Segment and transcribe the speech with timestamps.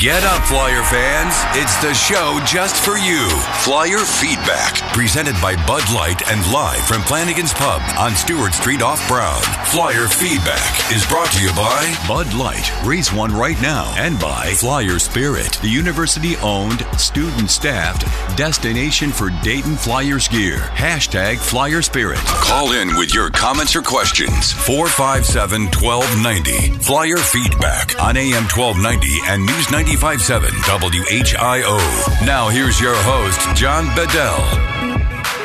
[0.00, 1.34] Get up, Flyer fans.
[1.60, 3.28] It's the show just for you.
[3.60, 9.06] Flyer Feedback, presented by Bud Light and live from Flanagan's Pub on Stewart Street off
[9.06, 9.42] Brown.
[9.66, 12.72] Flyer Feedback is brought to you by Bud Light.
[12.82, 13.92] Raise one right now.
[13.98, 18.06] And by Flyer Spirit, the university owned, student staffed
[18.38, 20.60] destination for Dayton Flyers gear.
[20.72, 22.20] Hashtag Flyer Spirit.
[22.24, 24.50] Call in with your comments or questions.
[24.50, 26.78] 457 1290.
[26.78, 32.24] Flyer Feedback on AM 1290 and News 95.7 WHIO.
[32.24, 34.36] Now here's your host, John Bedell.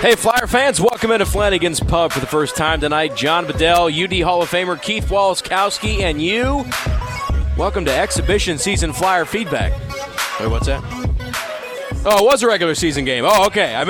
[0.02, 3.16] Hey, Flyer fans, welcome into Flanagan's Pub for the first time tonight.
[3.16, 6.64] John Bedell, UD Hall of Famer Keith Waleskowski, and you.
[7.58, 9.72] Welcome to Exhibition Season Flyer Feedback.
[10.40, 10.84] Wait, what's that?
[12.05, 13.26] Oh, it was a regular season game.
[13.26, 13.76] Oh, okay.
[13.76, 13.84] I.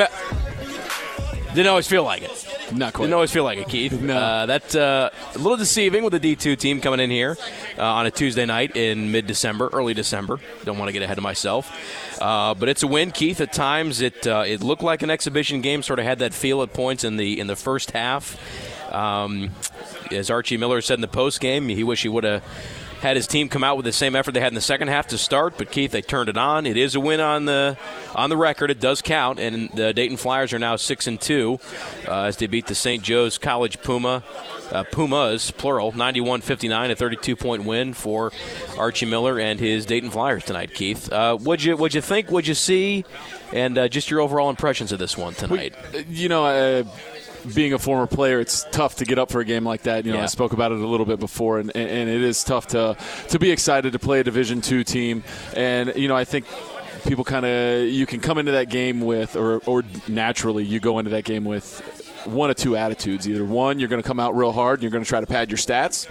[1.54, 2.55] Didn't always feel like it.
[2.76, 3.06] Not quite.
[3.06, 3.94] Didn't always feel like it, Keith.
[4.06, 4.16] No.
[4.16, 7.38] Uh, that's uh, a little deceiving with the D2 team coming in here
[7.78, 10.40] uh, on a Tuesday night in mid December, early December.
[10.64, 11.72] Don't want to get ahead of myself.
[12.22, 13.42] Uh, but it's a win, Keith.
[13.42, 15.82] At times, it uh, it looked like an exhibition game.
[15.82, 18.38] Sort of had that feel at points in the in the first half.
[18.94, 19.50] Um,
[20.12, 22.44] as Archie Miller said in the post game, he wish he would have
[23.06, 25.08] had his team come out with the same effort they had in the second half
[25.08, 25.60] to start.
[25.60, 26.66] But Keith, they turned it on.
[26.66, 27.78] It is a win on the
[28.16, 28.72] on the record.
[28.72, 31.60] It does count, and the Dayton Flyers are now six and two
[32.08, 33.04] uh, as they beat the St.
[33.04, 34.24] Joe's College Puma.
[34.72, 38.32] Uh, Pumas, plural, 91 59, a 32 point win for
[38.80, 41.12] Archie Miller and his Dayton Flyers tonight, Keith.
[41.14, 42.32] Uh, what'd, you, what'd you think?
[42.32, 43.06] What'd you see?
[43.54, 45.76] And uh, just your overall impressions of this one tonight.
[46.10, 46.84] You know, uh,
[47.54, 50.06] being a former player, it's tough to get up for a game like that.
[50.06, 50.24] You know, Yeah.
[50.24, 52.98] I spoke about it a little bit before, and, and it is tough to
[53.30, 55.24] to be excited to play a Division two team.
[55.56, 56.46] And you know, I think
[57.06, 61.00] people kind of you can come into that game with, or or naturally you go
[61.00, 63.30] into that game with one of two attitudes.
[63.30, 65.28] Either one, you're going to come out real hard and you're going to try to
[65.28, 66.08] pad your stats.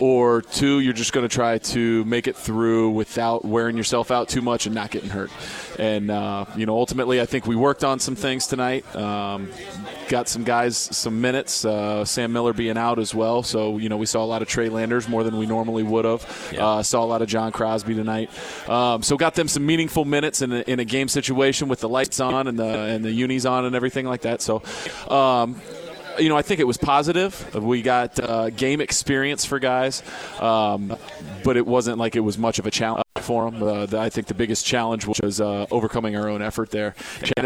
[0.00, 4.28] Or two, you're just going to try to make it through without wearing yourself out
[4.28, 5.30] too much and not getting hurt.
[5.78, 8.84] And uh, you know, ultimately, I think we worked on some things tonight.
[8.96, 9.52] Um,
[10.08, 11.64] got some guys some minutes.
[11.64, 14.48] Uh, Sam Miley being out as well, so you know we saw a lot of
[14.48, 16.50] Trey Landers more than we normally would have.
[16.52, 16.66] Yeah.
[16.66, 18.30] Uh, saw a lot of John Crosby tonight.
[18.68, 21.88] Um, so got them some meaningful minutes in a, in a game situation with the
[21.88, 24.42] lights on and the and the unis on and everything like that.
[24.42, 24.62] So.
[25.08, 25.60] Um,
[26.18, 27.54] you know, I think it was positive.
[27.54, 30.02] We got uh, game experience for guys,
[30.40, 30.96] um,
[31.42, 33.62] but it wasn't like it was much of a challenge for them.
[33.62, 36.94] Uh, the, I think the biggest challenge was uh, overcoming our own effort there.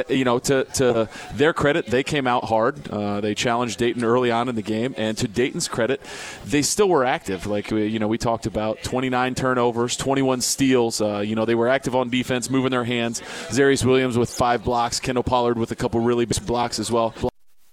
[0.08, 2.88] You know, to, to their credit, they came out hard.
[2.88, 6.00] Uh, they challenged Dayton early on in the game, and to Dayton's credit,
[6.44, 7.46] they still were active.
[7.46, 11.00] Like you know, we talked about 29 turnovers, 21 steals.
[11.00, 13.20] Uh, you know, they were active on defense, moving their hands.
[13.48, 17.14] Xeyrius Williams with five blocks, Kendall Pollard with a couple really big blocks as well.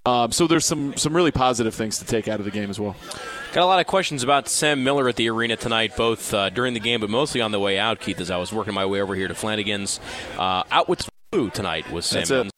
[0.05, 2.79] Um, so there's some some really positive things to take out of the game as
[2.79, 2.95] well.
[3.53, 6.73] Got a lot of questions about Sam Miley at the arena tonight, both uh, during
[6.73, 9.01] the game but mostly on the way out, Keith, as I was working my way
[9.01, 9.99] over here to Flanagan's.
[10.37, 12.51] Uh, out with the flu tonight was Sam That's.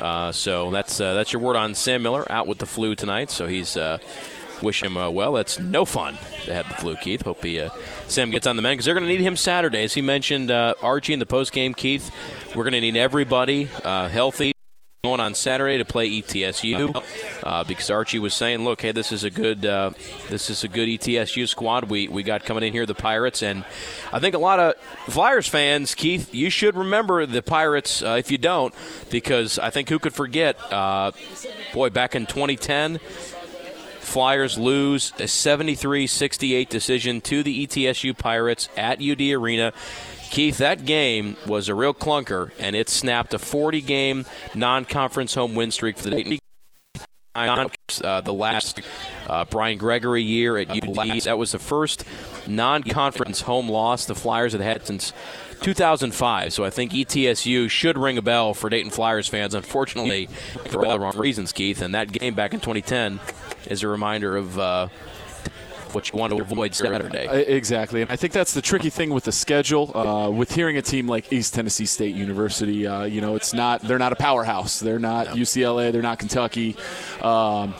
[0.00, 3.30] Uh, so that's uh, that's your word on Sam Miley out with the flu tonight.
[3.30, 3.98] So he's uh,
[4.60, 5.32] wish him uh, well.
[5.32, 7.22] That's no fun to have the flu, Keith.
[7.22, 7.70] Hope he uh,
[8.08, 10.50] Sam gets on the mend because they're going to need him Saturday, as he mentioned.
[10.50, 12.10] Uh, Archie in the post game, Keith.
[12.54, 14.53] We're going to need everybody uh, healthy
[15.04, 17.04] going on Saturday to play ETSU
[17.42, 19.90] uh, because Archie was saying, "Look, hey, this is a good uh,
[20.30, 23.66] this is a good ETSU squad we we got coming in here, the Pirates." And
[24.14, 24.76] I think a lot of
[25.12, 28.74] Flyers fans, Keith, you should remember the Pirates uh, if you don't,
[29.10, 30.56] because I think who could forget?
[30.72, 31.12] Uh,
[31.74, 32.98] boy, back in 2010.
[34.00, 39.72] Flyers lose a 73-68 decision to the ETSU Pirates at UD Arena.
[40.34, 45.70] Keith, that game was a real clunker, and it snapped a 40-game non-conference home win
[45.70, 46.38] streak for the Dayton
[47.36, 48.80] uh, the last
[49.28, 51.22] uh, Brian Gregory year at UD.
[51.22, 52.04] That was the first
[52.48, 55.12] non-conference home loss the Flyers had had since
[55.60, 56.52] 2005.
[56.52, 59.54] So I think ETSU should ring a bell for Dayton Flyers fans.
[59.54, 60.26] Unfortunately,
[60.66, 61.80] for all the wrong reasons, Keith.
[61.80, 63.20] And that game back in 2010
[63.70, 64.88] is a reminder of uh,
[65.94, 67.26] what you want to avoid Saturday.
[67.46, 69.96] Exactly, and I think that's the tricky thing with the schedule.
[69.96, 73.82] Uh, with hearing a team like East Tennessee State University, uh, you know, it's not
[73.82, 74.80] they're not a powerhouse.
[74.80, 75.92] They're not UCLA.
[75.92, 76.76] They're not Kentucky.
[77.22, 77.74] Um,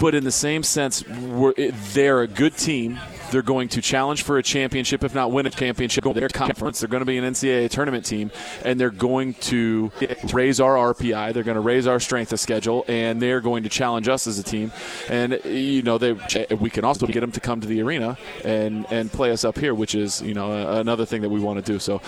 [0.00, 1.54] but in the same sense, we're,
[1.92, 2.98] they're a good team.
[3.30, 6.04] They're going to challenge for a championship, if not win a championship.
[6.04, 8.30] Their conference, they're going to be an NCAA tournament team,
[8.64, 9.90] and they're going to
[10.32, 11.32] raise our RPI.
[11.32, 14.38] They're going to raise our strength of schedule, and they're going to challenge us as
[14.38, 14.72] a team.
[15.08, 16.12] And you know, they
[16.60, 19.58] we can also get them to come to the arena and and play us up
[19.58, 21.78] here, which is you know another thing that we want to do.
[21.78, 22.00] So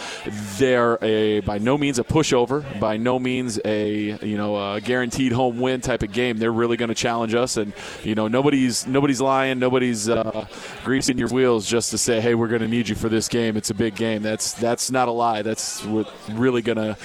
[0.58, 5.32] they're a by no means a pushover, by no means a you know a guaranteed
[5.32, 6.38] home win type of game.
[6.38, 7.72] They're really going to challenge us, and
[8.02, 10.46] you know nobody's nobody's lying, nobody's uh,
[10.84, 13.28] greasing in your wheels just to say, "Hey, we're going to need you for this
[13.28, 13.56] game.
[13.56, 15.42] It's a big game." That's that's not a lie.
[15.42, 16.96] That's what really going to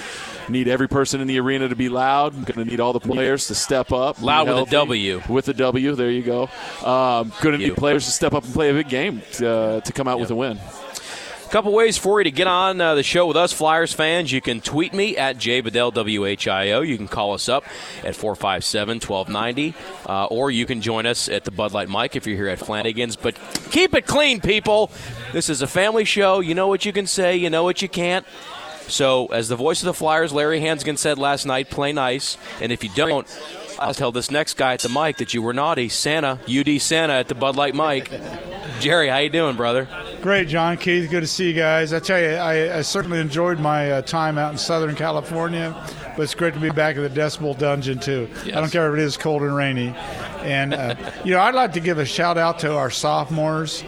[0.50, 2.33] need every person in the arena to be loud.
[2.33, 4.21] Going to need all the players to step up.
[4.21, 5.21] Loud with a W.
[5.30, 5.95] With a W.
[5.95, 6.44] There you go.
[6.83, 9.81] Um, going to need players to step up and play a big game to, uh,
[9.81, 10.21] to come out yep.
[10.21, 10.59] with a win.
[11.51, 14.31] Couple ways for you to get on uh, the show with us, Flyers fans.
[14.31, 17.65] You can tweet me at jbedell, You can call us up
[18.06, 19.75] at 457 1290,
[20.07, 22.59] uh, or you can join us at the Bud Light Mic if you're here at
[22.59, 23.18] Flanagan's.
[23.18, 23.36] But
[23.69, 24.92] keep it clean, people.
[25.33, 26.39] This is a family show.
[26.39, 28.25] You know what you can say, you know what you can't.
[28.88, 32.38] So, as the voice of the Flyers, Larry Hansgen said last night, play nice.
[32.62, 33.27] And if you don't,
[33.77, 35.89] I'll tell this next guy at the mic that you were naughty.
[35.89, 38.09] Santa, UD Santa at the Bud Light mic.
[38.80, 39.89] Jerry, how you doing, brother?
[40.22, 41.10] Great, John Keith.
[41.10, 41.94] Good to see you guys.
[41.94, 45.76] I tell you, I, I certainly enjoyed my uh, time out in Southern California,
[46.16, 48.30] but it's great to be back in the Decibel Dungeon too.
[48.46, 48.56] Yes.
[48.56, 49.96] I don't care if it is cold and rainy.
[50.44, 50.96] And uh,
[51.26, 53.84] you know, I'd like to give a shout out to our sophomores.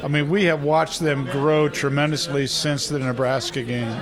[0.00, 4.00] I mean, we have watched them grow tremendously since the Nebraska game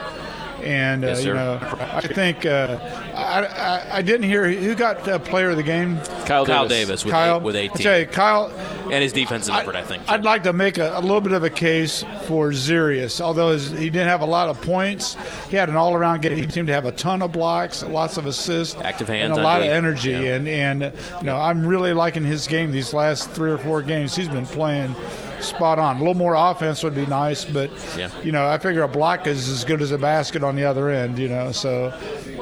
[0.62, 2.78] and uh, yes, you know, I think uh,
[3.14, 5.98] I, I, I, didn't hear who got uh, player of the game.
[6.26, 7.86] Kyle, Kyle Davis, Davis with, Kyle, eight, with 18.
[7.86, 8.50] I you, Kyle
[8.92, 9.74] and his defensive effort.
[9.74, 10.02] I think.
[10.08, 13.70] I'd like to make a, a, little bit of a case for Xeyrius, although his,
[13.70, 15.16] he didn't have a lot of points.
[15.48, 16.36] He had an all-around game.
[16.36, 19.42] He seemed to have a ton of blocks, lots of assists, active hands, and a
[19.42, 20.10] lot of energy.
[20.10, 20.36] Yeah.
[20.36, 20.82] And and
[21.20, 24.14] you know, I'm really liking his game these last three or four games.
[24.14, 24.94] He's been playing
[25.42, 25.96] spot on.
[25.96, 28.10] A little more offense would be nice, but yeah.
[28.22, 30.88] you know, I figure a block is as good as a basket on the other
[30.88, 31.18] end.
[31.18, 31.86] You know, so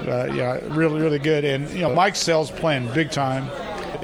[0.06, 1.44] uh, yeah, really, really good.
[1.44, 3.50] And you know, Mikesell playing big time.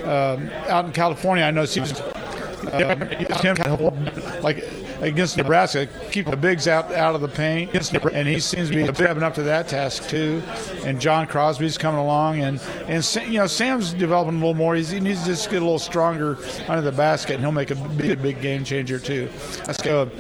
[0.04, 4.58] Um, out in California, I know he was uh, like
[5.00, 7.75] against Nebraska, keep the bigs out out of the paint,
[8.12, 10.43] and he seems to be stepping up to that task too.
[10.84, 14.75] And John Crosby's coming along, and and you know Sam's developing a little more.
[14.75, 16.38] He's, he needs to just get a little stronger
[16.69, 19.28] under the basket, and he'll make a big, big game changer too.
[19.64, 20.10] That's going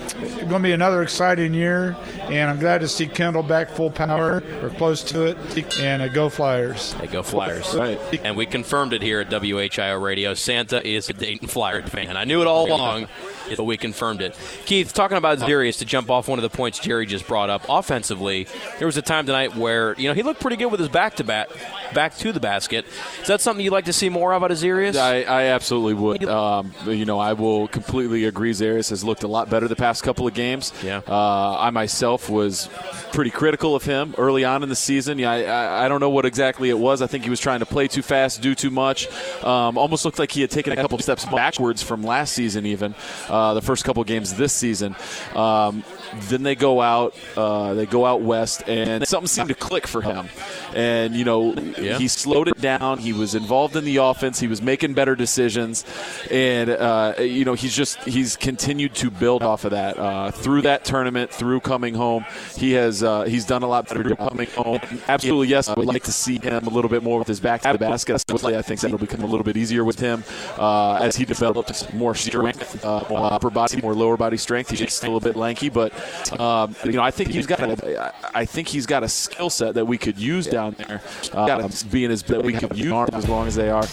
[0.48, 4.70] to be another exciting year, and I'm glad to see Kendall back full power or
[4.70, 6.94] close to it, and uh, go Flyers.
[6.94, 7.74] They go Flyers.
[7.74, 7.98] Right.
[8.24, 10.34] And we confirmed it here at WHIO Radio.
[10.34, 12.16] Santa is a Dayton Flyer fan.
[12.16, 13.08] I knew it all along
[13.54, 14.34] but we confirmed it.
[14.66, 17.64] Keith, talking about Xeyrius to jump off one of the points Jerry just brought up,
[17.68, 18.48] offensively,
[18.78, 21.14] there was a time tonight where you know he looked pretty good with his back
[21.16, 21.50] to bat,
[21.94, 22.84] back to the basket.
[23.20, 24.96] Is that something you'd like to see more of out of Xeyrius?
[24.96, 26.24] I, I absolutely would.
[26.24, 28.52] Um, you know, I will completely agree.
[28.52, 30.72] Xeyrius has looked a lot better the past couple of games.
[30.82, 31.00] Yeah.
[31.06, 32.68] Uh, I myself was
[33.12, 35.18] pretty critical of him early on in the season.
[35.18, 37.00] Yeah, I, I, I, don't know what exactly it was.
[37.00, 39.08] I think he was trying to play too fast, do too much.
[39.42, 42.94] Um, almost looked like he had taken a couple steps backwards from last season, even.
[43.28, 44.96] Uh, the first couple games this season.
[45.34, 49.86] Um, then they go out, uh, they go out west, and something seemed to click
[49.86, 50.28] for him.
[50.74, 51.98] And you know, yeah.
[51.98, 52.98] he slowed it down.
[52.98, 54.40] He was involved in the offense.
[54.40, 55.84] He was making better decisions,
[56.30, 60.62] and uh, you know, he's just he's continued to build off of that uh, through
[60.62, 62.24] that tournament, through coming home.
[62.56, 64.80] He has uh, he's done a lot better coming home.
[65.08, 65.68] Absolutely, yes.
[65.68, 67.78] I would like to see him a little bit more with his back to the
[67.78, 68.24] basket.
[68.30, 70.24] I think that'll become a little bit easier with him
[70.58, 74.70] uh, as he develops more strength, uh, more upper body, more lower body strength.
[74.70, 75.92] He's still a little bit lanky, but
[76.38, 79.74] um, you know, I think he's got a, I think he's got a skill set
[79.74, 81.02] that we could use down there.
[81.32, 83.84] Uh, being as that we could use arms as long as they are.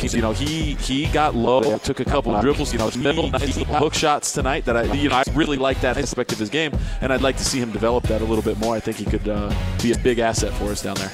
[0.00, 2.72] You know, he he got low, took a couple of dribbles.
[2.72, 5.96] You know, middle nice hook shots tonight that I you know I really like that
[5.96, 8.58] aspect of his game, and I'd like to see him develop that a little bit
[8.58, 8.74] more.
[8.74, 11.12] I think he could uh, be a big asset for us down there.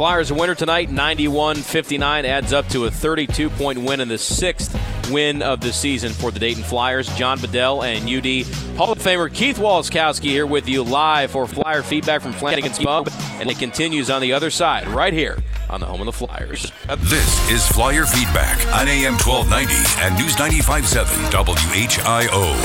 [0.00, 4.74] Flyers winner tonight, 91 59, adds up to a 32 point win in the sixth
[5.10, 7.06] win of the season for the Dayton Flyers.
[7.16, 8.46] John Bedell and UD
[8.78, 13.10] Hall of Famer Keith Waleskowski here with you live for Flyer feedback from Flanagan's Pub,
[13.34, 15.36] and it continues on the other side right here
[15.68, 16.72] on the home of the Flyers.
[17.00, 22.56] This is Flyer Feedback on AM 1290 and News 95.7 WHIO.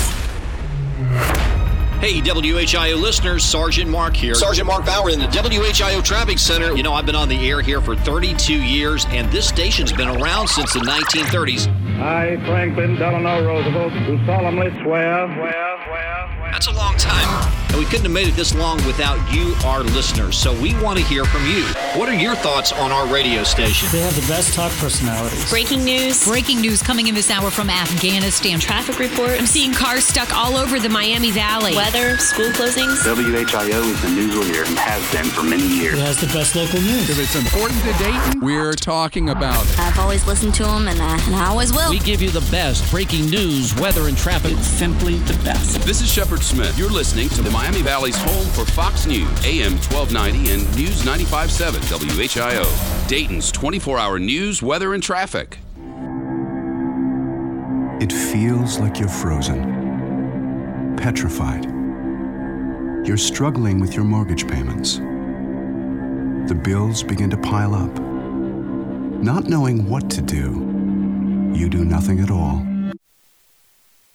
[2.02, 4.36] Hey, WHIO listeners, Sergeant Mark here.
[4.36, 6.76] Sergeant Mark Bauer in the WHIO Traffic Center.
[6.76, 10.10] You know, I've been on the air here for 32 years, and this station's been
[10.10, 11.68] around since the 1930s.
[12.00, 16.25] I, Franklin Delano Roosevelt, do solemnly swear, swear, swear,
[16.56, 17.52] That's a long time.
[17.68, 20.38] And we couldn't have made it this long without you, our listeners.
[20.38, 21.66] So we want to hear from you.
[22.00, 23.90] What are your thoughts on our radio station?
[23.92, 25.50] They have the best talk personalities.
[25.50, 26.26] Breaking news.
[26.26, 28.62] Breaking news coming in this hour from Afghanistan.
[28.62, 29.32] Traffic report.
[29.32, 31.76] I'm seeing cars stuck all over the Miami Valley.
[31.76, 33.04] Weather, school closings.
[33.04, 35.96] WHIO is the news leader and has been for many years.
[35.96, 37.10] It has the best local news.
[37.10, 39.78] If it's important to Dayton, we're talking about it.
[39.78, 41.90] I've always listened to them, and I, and I always will.
[41.90, 44.54] We give you the best breaking news, weather, and traffic.
[44.54, 45.82] It's simply the best.
[45.82, 46.78] This is Shepard Smith.
[46.78, 51.82] You're listening to the Miami Valley's home for Fox News, AM 1290 and News 95.7
[52.18, 53.08] WHIO.
[53.10, 55.58] Dayton's 24 hour news, weather, and traffic.
[58.00, 59.76] It feels like you're frozen
[60.98, 61.66] petrified.
[63.06, 64.98] You're struggling with your mortgage payments.
[66.50, 67.94] The bills begin to pile up.
[68.00, 72.66] Not knowing what to do, you do nothing at all.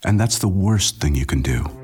[0.04, 1.79] And that's the worst thing you can do.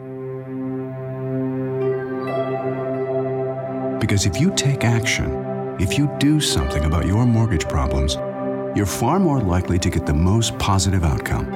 [4.01, 8.17] Because if you take action, if you do something about your mortgage problems,
[8.77, 11.51] you're far more likely to get the most positive outcome.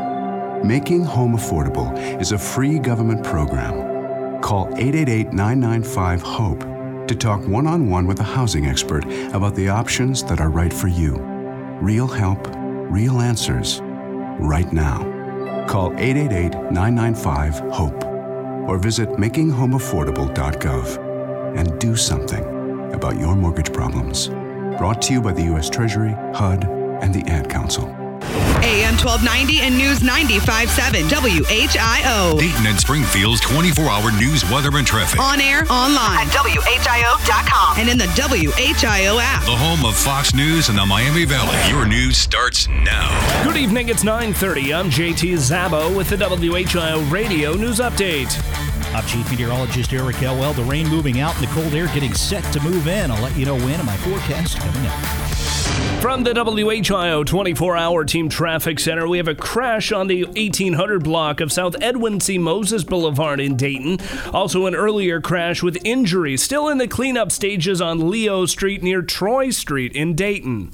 [0.67, 4.41] Making Home Affordable is a free government program.
[4.41, 6.61] Call 888 995 HOPE
[7.09, 9.05] to talk one on one with a housing expert
[9.35, 11.17] about the options that are right for you.
[11.81, 12.47] Real help,
[12.91, 13.81] real answers,
[14.39, 14.99] right now.
[15.67, 18.05] Call 888 995 HOPE
[18.69, 21.00] or visit makinghomeaffordable.gov
[21.57, 24.29] and do something about your mortgage problems.
[24.79, 25.69] Brought to you by the U.S.
[25.69, 26.65] Treasury, HUD,
[27.03, 27.89] and the Ad Council.
[28.63, 32.39] AM 1290 and News 95.7 WHIO.
[32.39, 35.19] Dayton and Springfield's 24 hour news, weather, and traffic.
[35.19, 39.45] On air, online, at WHIO.com, and in the WHIO app.
[39.45, 41.57] The home of Fox News in the Miami Valley.
[41.71, 43.45] Your news starts now.
[43.45, 44.79] Good evening, it's 9.30.
[44.79, 48.31] I'm JT Zabo with the WHIO Radio News Update.
[48.93, 50.53] I'm Chief Meteorologist Eric Elwell.
[50.53, 53.13] The rain moving out and the cold air getting set to move in.
[53.13, 54.99] I'll let you know when in my forecast coming up.
[56.01, 61.05] From the WHIO 24 hour Team Traffic Center, we have a crash on the 1800
[61.05, 62.37] block of South Edwin C.
[62.37, 63.99] Moses Boulevard in Dayton.
[64.33, 69.03] Also, an earlier crash with injuries still in the cleanup stages on Leo Street near
[69.03, 70.73] Troy Street in Dayton.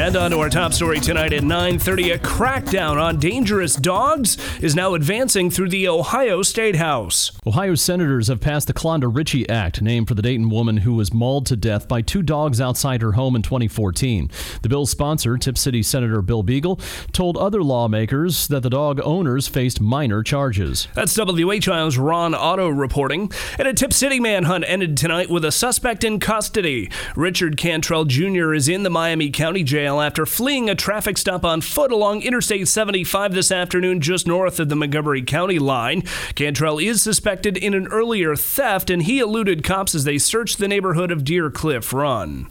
[0.00, 4.74] And on to our top story tonight at 9:30, a crackdown on dangerous dogs is
[4.74, 7.32] now advancing through the Ohio State House.
[7.46, 11.12] Ohio senators have passed the Klonda Richey Act, named for the Dayton woman who was
[11.12, 14.30] mauled to death by two dogs outside her home in 2014.
[14.62, 16.80] The bill's sponsor, Tipp City Senator Bill Beagle,
[17.12, 20.88] told other lawmakers that the dog owners faced minor charges.
[20.94, 23.30] That's WHIO's Ron Otto reporting.
[23.58, 26.90] And a Tipp City manhunt ended tonight with a suspect in custody.
[27.14, 28.54] Richard Cantrell Jr.
[28.54, 32.68] is in the Miami County Jail after fleeing a traffic stop on foot along Interstate
[32.68, 36.02] 75 this afternoon just north of the Montgomery County line.
[36.34, 40.68] Cantrell is suspected in an earlier theft, and he eluded cops as they searched the
[40.68, 42.48] neighborhood of Deer Cliff Run.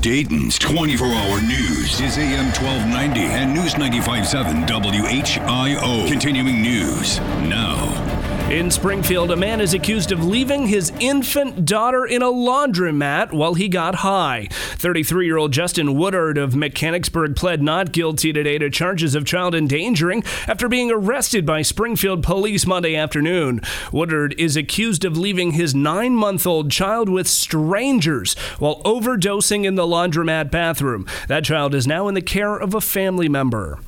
[0.00, 6.08] Dayton's 24 hour news is AM 1290 and News 95.7 WHIO.
[6.08, 7.18] Continuing news
[7.48, 8.05] now.
[8.50, 13.54] In Springfield, a man is accused of leaving his infant daughter in a laundromat while
[13.54, 14.46] he got high.
[14.50, 19.56] 33 year old Justin Woodard of Mechanicsburg pled not guilty today to charges of child
[19.56, 23.62] endangering after being arrested by Springfield police Monday afternoon.
[23.90, 29.74] Woodard is accused of leaving his nine month old child with strangers while overdosing in
[29.74, 31.04] the laundromat bathroom.
[31.26, 33.80] That child is now in the care of a family member.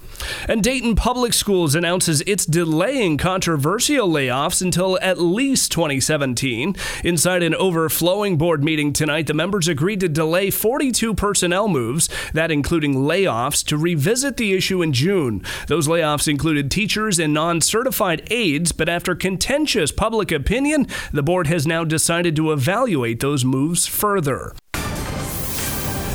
[0.48, 6.74] And Dayton Public Schools announces it's delaying controversial layoffs until at least 2017.
[7.04, 12.50] Inside an overflowing board meeting tonight, the members agreed to delay 42 personnel moves, that
[12.50, 15.42] including layoffs, to revisit the issue in June.
[15.66, 21.46] Those layoffs included teachers and non certified aides, but after contentious public opinion, the board
[21.46, 24.54] has now decided to evaluate those moves further.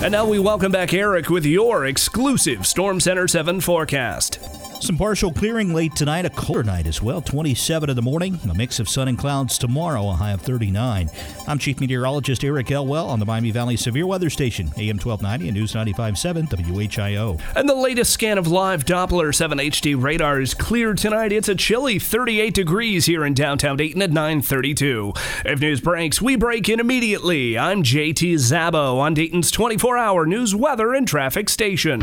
[0.03, 4.37] And now we welcome back Eric with your exclusive Storm Center 7 forecast.
[4.83, 7.21] Some partial clearing late tonight, a colder night as well.
[7.21, 11.09] 27 in the morning, a mix of sun and clouds tomorrow, a high of 39.
[11.47, 15.57] I'm Chief Meteorologist Eric Elwell on the Miami Valley Severe Weather Station, AM 1290 and
[15.57, 17.39] News 95.7 WHIO.
[17.55, 21.31] And the latest scan of live Doppler 7 HD radar is clear tonight.
[21.31, 25.13] It's a chilly 38 degrees here in downtown Dayton at 932.
[25.45, 27.57] If news breaks, we break in immediately.
[27.57, 32.01] I'm JT Zabo on Dayton's 24 hour news, weather, and traffic station.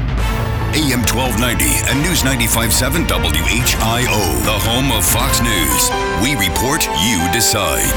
[0.72, 5.90] AM 1290 and News 95.7 WHIO, the home of Fox News.
[6.22, 7.90] We report, you decide.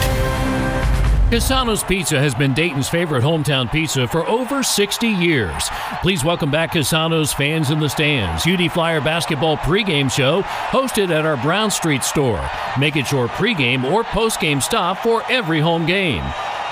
[1.30, 5.70] Cassano's Pizza has been Dayton's favorite hometown pizza for over 60 years.
[6.02, 8.48] Please welcome back Cassano's fans in the stands.
[8.48, 12.44] UD Flyer basketball pregame show hosted at our Brown Street store.
[12.80, 16.24] Make it your pregame or postgame stop for every home game.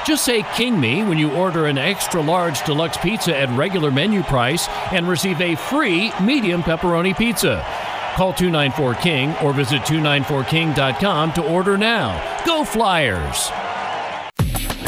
[0.05, 4.23] Just say King Me when you order an extra large deluxe pizza at regular menu
[4.23, 7.63] price and receive a free medium pepperoni pizza.
[8.15, 12.43] Call 294 King or visit 294king.com to order now.
[12.45, 13.51] Go Flyers!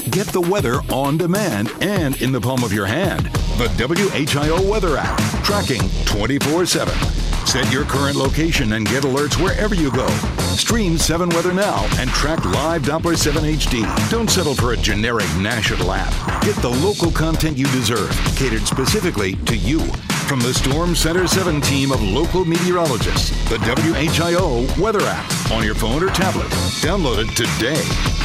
[0.10, 3.25] Get the weather on demand and in the palm of your hand.
[3.58, 6.93] The WHIO Weather app, tracking 24 7.
[7.46, 10.08] Set your current location and get alerts wherever you go.
[10.55, 14.10] Stream 7 Weather now and track live Doppler 7 HD.
[14.10, 16.13] Don't settle for a generic national app.
[16.43, 19.79] Get the local content you deserve, catered specifically to you.
[20.27, 25.75] From the Storm Center 7 team of local meteorologists, the WHIO Weather app on your
[25.75, 26.48] phone or tablet.
[26.81, 28.23] Download it today.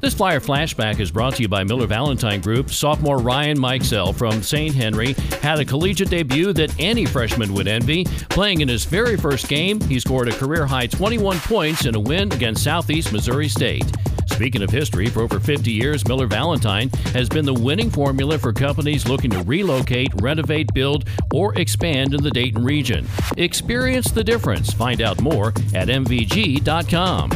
[0.00, 2.70] This Flyer Flashback is brought to you by Miller Valentine Group.
[2.70, 4.72] Sophomore Ryan Mikesell from St.
[4.72, 8.04] Henry had a collegiate debut that any freshman would envy.
[8.30, 12.00] Playing in his very first game, he scored a career high 21 points in a
[12.00, 13.84] win against Southeast Missouri State.
[14.28, 18.52] Speaking of history, for over 50 years, Miller Valentine has been the winning formula for
[18.52, 23.04] companies looking to relocate, renovate, build, or expand in the Dayton region.
[23.36, 24.72] Experience the difference.
[24.72, 27.32] Find out more at MVG.com.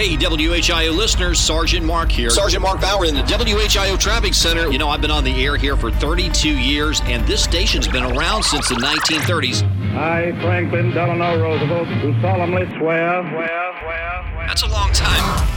[0.00, 2.30] Hey, WHIO listeners, Sergeant Mark here.
[2.30, 4.72] Sergeant Mark Bauer in the WHIO Traffic Center.
[4.72, 8.04] You know, I've been on the air here for 32 years, and this station's been
[8.04, 9.62] around since the 1930s.
[9.94, 13.28] I, Franklin Delano Roosevelt, do solemnly swear.
[13.28, 14.46] swear, swear.
[14.46, 14.79] That's a long time.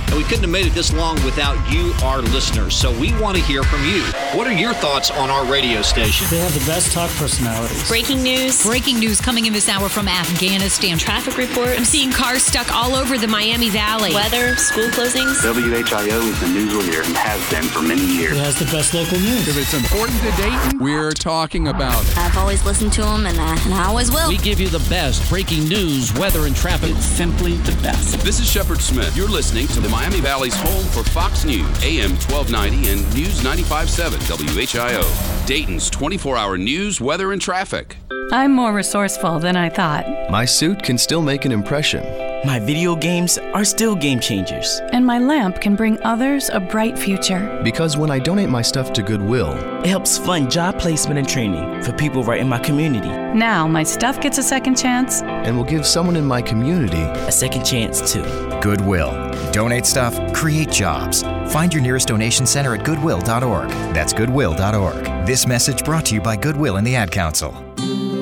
[0.08, 2.76] And we couldn't have made it this long without you, our listeners.
[2.76, 4.04] So we want to hear from you.
[4.38, 6.28] What are your thoughts on our radio station?
[6.30, 7.88] They have the best talk personalities.
[7.88, 8.64] Breaking news.
[8.64, 10.98] Breaking news coming in this hour from Afghanistan.
[10.98, 11.70] Traffic report.
[11.70, 14.14] I'm seeing cars stuck all over the Miami Valley.
[14.14, 15.42] Weather, school closings.
[15.42, 18.34] WHIO is the news leader and has been for many years.
[18.34, 19.48] It has the best local news.
[19.48, 22.18] If it's important to Dayton, we're talking about it.
[22.18, 24.30] I've always listened to them, and I, and I always will.
[24.30, 26.92] We give you the best breaking news, weather, and traffic.
[26.92, 28.20] It's simply the best.
[28.20, 29.18] This is Shepard Smith.
[29.18, 34.18] You're listening to the Miami Valley's home for Fox News, AM 1290 and News 95.7
[34.56, 35.46] WHIO.
[35.46, 37.98] Dayton's 24-hour news, weather, and traffic.
[38.32, 40.06] I'm more resourceful than I thought.
[40.32, 42.04] My suit can still make an impression.
[42.46, 44.82] My video games are still game changers.
[44.92, 47.62] And my lamp can bring others a bright future.
[47.64, 51.84] Because when I donate my stuff to Goodwill, it helps fund job placement and training
[51.84, 53.10] for people right in my community.
[53.38, 55.22] Now my stuff gets a second chance.
[55.22, 58.24] And will give someone in my community a second chance too.
[58.62, 59.12] Goodwill.
[59.52, 61.24] Donate stuff, create jobs.
[61.52, 63.70] Find your nearest donation center at goodwill.org.
[63.94, 65.26] That's goodwill.org.
[65.26, 67.52] This message brought to you by Goodwill and the Ad Council.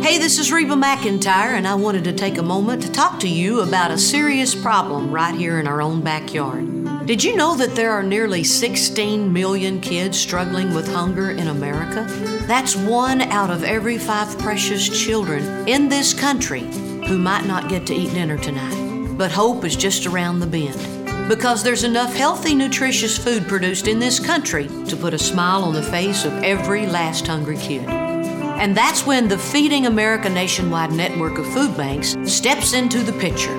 [0.02, 3.28] Hey, this is Reba McEntire, and I wanted to take a moment to talk to
[3.28, 7.06] you about a serious problem right here in our own backyard.
[7.06, 12.06] Did you know that there are nearly 16 million kids struggling with hunger in America?
[12.48, 17.86] That's one out of every five precious children in this country who might not get
[17.88, 19.18] to eat dinner tonight.
[19.18, 24.00] But hope is just around the bend because there's enough healthy, nutritious food produced in
[24.00, 27.88] this country to put a smile on the face of every last hungry kid.
[27.88, 33.58] And that's when the Feeding America nationwide network of food banks steps into the picture.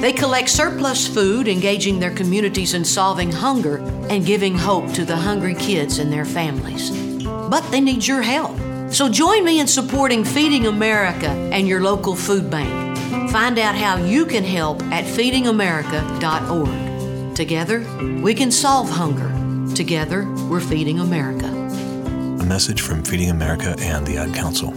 [0.00, 3.78] They collect surplus food, engaging their communities in solving hunger
[4.08, 6.92] and giving hope to the hungry kids and their families.
[7.24, 8.56] But they need your help.
[8.92, 12.96] So join me in supporting Feeding America and your local food bank.
[13.32, 16.87] Find out how you can help at feedingamerica.org.
[17.38, 17.86] Together,
[18.20, 19.30] we can solve hunger.
[19.72, 21.46] Together, we're feeding America.
[21.46, 24.74] A message from Feeding America and the Ad Council.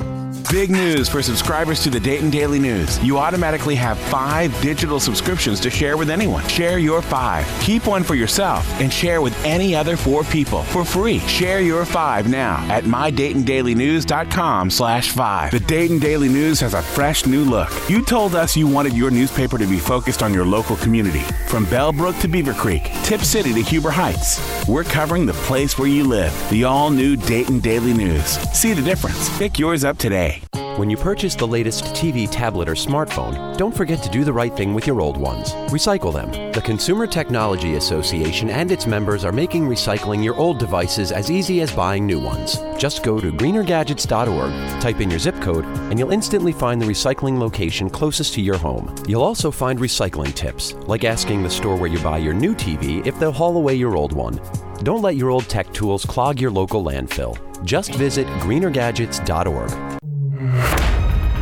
[0.51, 3.01] Big news for subscribers to the Dayton Daily News.
[3.01, 6.45] You automatically have five digital subscriptions to share with anyone.
[6.49, 7.47] Share your five.
[7.61, 11.19] Keep one for yourself and share with any other four people for free.
[11.19, 15.51] Share your five now at mydaytondailynews.com slash five.
[15.51, 17.69] The Dayton Daily News has a fresh new look.
[17.89, 21.23] You told us you wanted your newspaper to be focused on your local community.
[21.47, 24.67] From Bellbrook to Beaver Creek, Tipp City to Huber Heights.
[24.67, 26.33] We're covering the place where you live.
[26.49, 28.25] The all-new Dayton Daily News.
[28.51, 29.29] See the difference.
[29.37, 30.40] Pick yours up today.
[30.77, 34.55] When you purchase the latest TV, tablet, or smartphone, don't forget to do the right
[34.55, 35.51] thing with your old ones.
[35.69, 36.31] Recycle them.
[36.53, 41.61] The Consumer Technology Association and its members are making recycling your old devices as easy
[41.61, 42.57] as buying new ones.
[42.77, 47.37] Just go to greenergadgets.org, type in your zip code, and you'll instantly find the recycling
[47.37, 48.95] location closest to your home.
[49.07, 53.05] You'll also find recycling tips, like asking the store where you buy your new TV
[53.05, 54.39] if they'll haul away your old one.
[54.83, 57.37] Don't let your old tech tools clog your local landfill.
[57.65, 59.90] Just visit greenergadgets.org.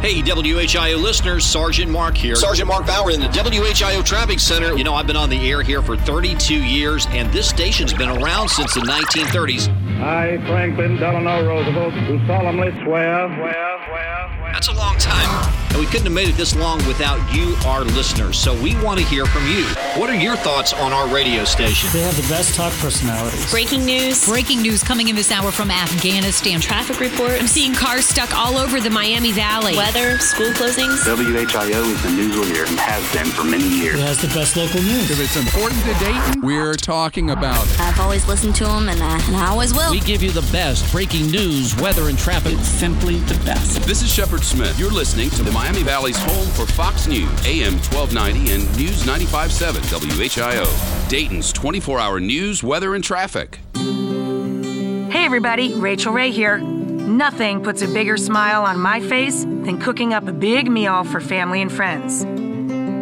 [0.01, 2.37] Hey, WHIO listeners, Sergeant Mark here.
[2.37, 4.77] Sergeant Mark Bauer in the WHIO Traffic Center.
[4.77, 8.07] You know, I've been on the air here for 32 years, and this station's been
[8.07, 9.67] around since the 1930s.
[10.01, 13.27] I, Franklin Delano Roosevelt, do solemnly swear.
[13.35, 14.53] swear, swear.
[14.53, 15.58] That's a long time.
[15.69, 18.37] And we couldn't have made it this long without you, our listeners.
[18.37, 19.65] So we want to hear from you.
[19.99, 21.89] What are your thoughts on our radio station?
[21.93, 23.49] They have the best talk personalities.
[23.51, 24.27] Breaking news.
[24.27, 26.59] Breaking news coming in this hour from Afghanistan.
[26.59, 27.31] Traffic report.
[27.33, 29.75] I'm seeing cars stuck all over the Miami Valley.
[29.75, 31.03] Weather, school closings.
[31.05, 33.99] WHIO is the news leader and has been for many years.
[33.99, 35.09] It has the best local news.
[35.11, 37.79] If it's important to Dayton, we're talking about it.
[37.79, 39.91] I've always listened to them, and I, and I always will.
[39.91, 42.53] We give you the best breaking news, weather, and traffic.
[42.53, 43.81] It's simply the best.
[43.83, 44.79] This is Shepard Smith.
[44.79, 49.81] You're listening to the Miami Valley's home for Fox News, AM 1290 and News 95.7
[49.91, 51.09] WHIO.
[51.09, 53.59] Dayton's 24-hour news, weather, and traffic.
[53.75, 56.59] Hey everybody, Rachael Ray here.
[56.59, 61.19] Nothing puts a bigger smile on my face than cooking up a big meal for
[61.19, 62.23] family and friends.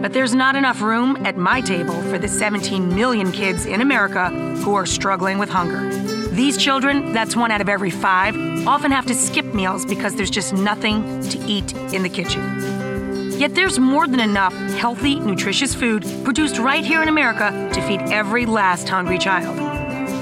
[0.02, 4.32] But there's not enough room at my table for the 17 million kids in America
[4.64, 6.17] who are struggling with hunger.
[6.38, 8.36] These children, that's one out of every five,
[8.68, 13.32] often have to skip meals because there's just nothing to eat in the kitchen.
[13.40, 18.02] Yet there's more than enough healthy, nutritious food produced right here in America to feed
[18.12, 19.58] every last hungry child.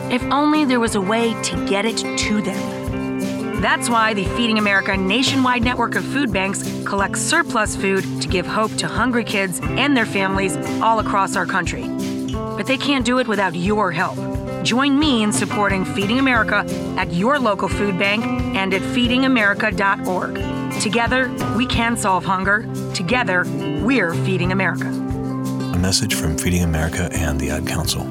[0.10, 3.60] If only there was a way to get it to them.
[3.60, 8.48] That's why the Feeding America nationwide network of food banks collects surplus food to give
[8.48, 11.90] hope to hungry kids and their families all across our country.
[12.32, 14.35] But they can't do it without your help.
[14.66, 16.66] Join me in supporting Feeding America
[16.98, 20.82] at your local food bank and at feedingamerica.org.
[20.82, 22.68] Together, we can solve hunger.
[22.96, 23.44] Together,
[23.84, 24.88] we're Feeding America.
[24.88, 28.02] A message from Feeding America and the Ad Council.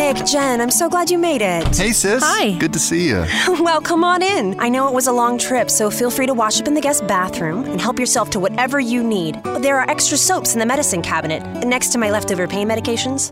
[0.00, 1.76] Nick, Jen, I'm so glad you made it.
[1.76, 2.22] Hey, sis.
[2.24, 2.56] Hi.
[2.58, 3.26] Good to see you.
[3.62, 4.58] well, come on in.
[4.58, 6.80] I know it was a long trip, so feel free to wash up in the
[6.80, 9.34] guest bathroom and help yourself to whatever you need.
[9.60, 13.30] There are extra soaps in the medicine cabinet next to my leftover pain medications.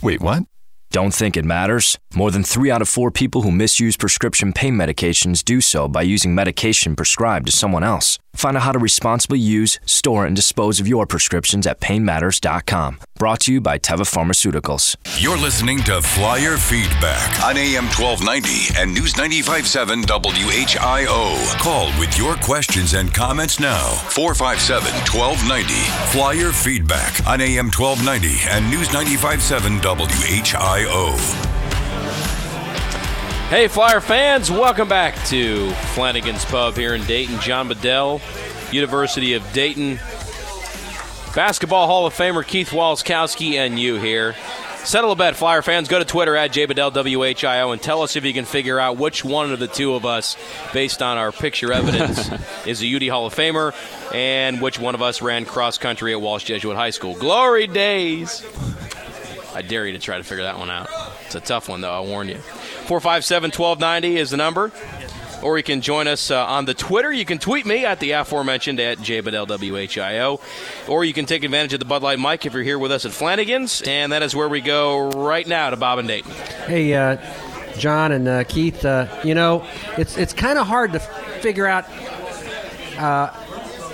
[0.00, 0.44] Wait, what?
[0.92, 1.98] Don't think it matters?
[2.14, 6.02] More than three out of four people who misuse prescription pain medications do so by
[6.02, 8.18] using medication prescribed to someone else.
[8.34, 13.00] Find out how to responsibly use, store, and dispose of your prescriptions at painmatters.com.
[13.18, 14.96] Brought to you by Teva Pharmaceuticals.
[15.22, 21.58] You're listening to Flyer Feedback on AM 1290 and News 957 WHIO.
[21.60, 23.86] Call with your questions and comments now.
[24.10, 25.72] 457 1290.
[26.12, 31.61] Flyer Feedback on AM 1290 and News 957 WHIO.
[33.52, 37.38] Hey, Flyer fans, welcome back to Flanagan's Pub here in Dayton.
[37.40, 38.22] John Bedell,
[38.70, 39.96] University of Dayton.
[41.34, 44.34] Basketball Hall of Famer Keith Waleskowski and you here.
[44.84, 45.88] Settle a bet, Flyer fans.
[45.88, 49.52] Go to Twitter at JBedellWHIO and tell us if you can figure out which one
[49.52, 50.38] of the two of us,
[50.72, 52.30] based on our picture evidence,
[52.66, 53.74] is a UD Hall of Famer
[54.14, 57.16] and which one of us ran cross country at Walsh Jesuit High School.
[57.16, 58.46] Glory days!
[59.54, 60.88] I dare you to try to figure that one out.
[61.34, 62.36] It's a tough one, though, I warn you.
[62.36, 64.70] 457 1290 is the number.
[65.42, 67.10] Or you can join us uh, on the Twitter.
[67.10, 70.88] You can tweet me at the aforementioned at JBedellWHIO.
[70.90, 73.06] Or you can take advantage of the Bud Light mic if you're here with us
[73.06, 73.80] at Flanagan's.
[73.80, 76.32] And that is where we go right now to Bob and Dayton.
[76.66, 77.16] Hey, uh,
[77.78, 79.66] John and uh, Keith, uh, you know,
[79.96, 81.86] it's, it's kind of hard to figure out
[82.98, 83.30] uh,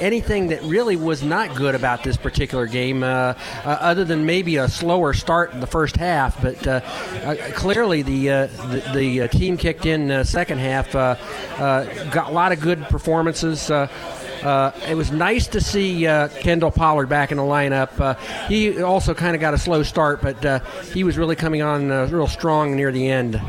[0.00, 3.34] anything that really was not good about this particular game, uh, uh,
[3.64, 6.40] other than maybe a slower start in the first half.
[6.40, 6.80] But uh,
[7.24, 12.52] uh clearly, the uh, the, the uh, team kicked in second half, got a lot
[12.52, 13.70] of good performances.
[13.70, 17.98] Uh, it was nice to see uh, Kendall Pollard back in the lineup.
[17.98, 18.14] Uh,
[18.46, 22.28] he also kind of got a slow start, but he was really coming on real
[22.28, 23.40] strong near the end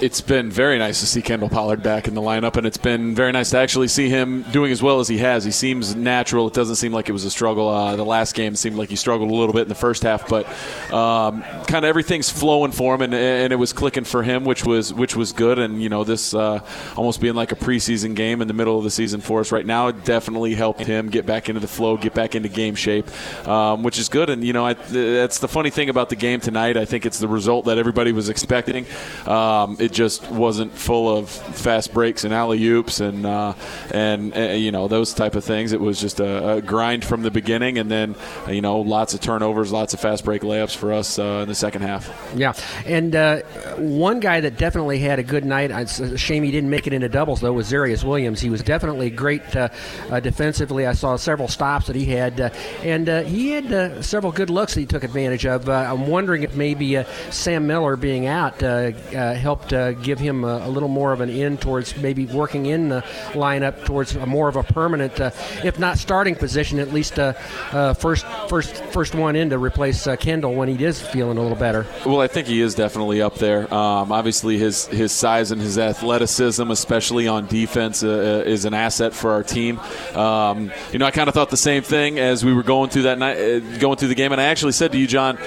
[0.00, 3.14] it's been very nice to see Kendall Pollard back in the lineup, and it's been
[3.14, 5.44] very nice to actually see him doing as well as he has.
[5.44, 6.48] He seems natural.
[6.48, 7.68] It doesn't seem like it was a struggle.
[7.68, 10.28] Uh, the last game seemed like he struggled a little bit in the first half,
[10.28, 10.46] but
[10.92, 14.64] um, kind of everything's flowing for him, and, and, it was clicking for him, which
[14.64, 15.58] was which was good.
[15.58, 16.60] And you know, this uh,
[16.96, 19.66] almost being like a preseason game in the middle of the season for us right
[19.66, 23.06] now definitely helped him get back into the flow, get back into game shape,
[23.46, 24.28] um, which is good.
[24.30, 26.76] And you know, I, that's the funny thing about the game tonight.
[26.76, 28.86] I think it's the result that everybody was expecting.
[29.26, 33.52] Um, it just wasn't full of fast breaks and alley oops and uh,
[33.92, 35.72] and uh, you know those type of things.
[35.72, 38.14] It was just a, a, grind from the beginning, and then
[38.48, 41.54] you know lots of turnovers, lots of fast break layups for us uh, in the
[41.54, 42.10] second half.
[42.34, 42.54] Yeah,
[42.86, 43.42] and uh,
[43.76, 45.70] one guy that definitely had a good night.
[45.70, 47.52] It's a shame he didn't make it into doubles though.
[47.52, 48.40] Was Xeyrius Williams?
[48.40, 49.68] He was definitely great uh,
[50.10, 50.86] uh, defensively.
[50.86, 52.40] I saw several stops that he had,
[52.82, 55.68] and he had several good looks that he took advantage of.
[55.68, 61.12] I'm wondering if maybe Sam Miley being out helped give him a, a, little more
[61.12, 65.30] of an in towards maybe working in the lineup towards more of a permanent, uh,
[65.62, 67.32] if not starting position, at least uh,
[67.72, 71.42] uh, first first first one in to replace uh, Kendall when he is feeling a
[71.42, 71.86] little better.
[72.04, 73.72] Well, I think he is definitely up there.
[73.72, 79.12] Um, obviously, his his size and his athleticism, especially on defense, uh, is an asset
[79.12, 79.78] for our team.
[80.14, 83.02] Um, you know, I kind of thought the same thing as we were going through
[83.02, 85.38] that night, going through the game, and I actually said to you, John,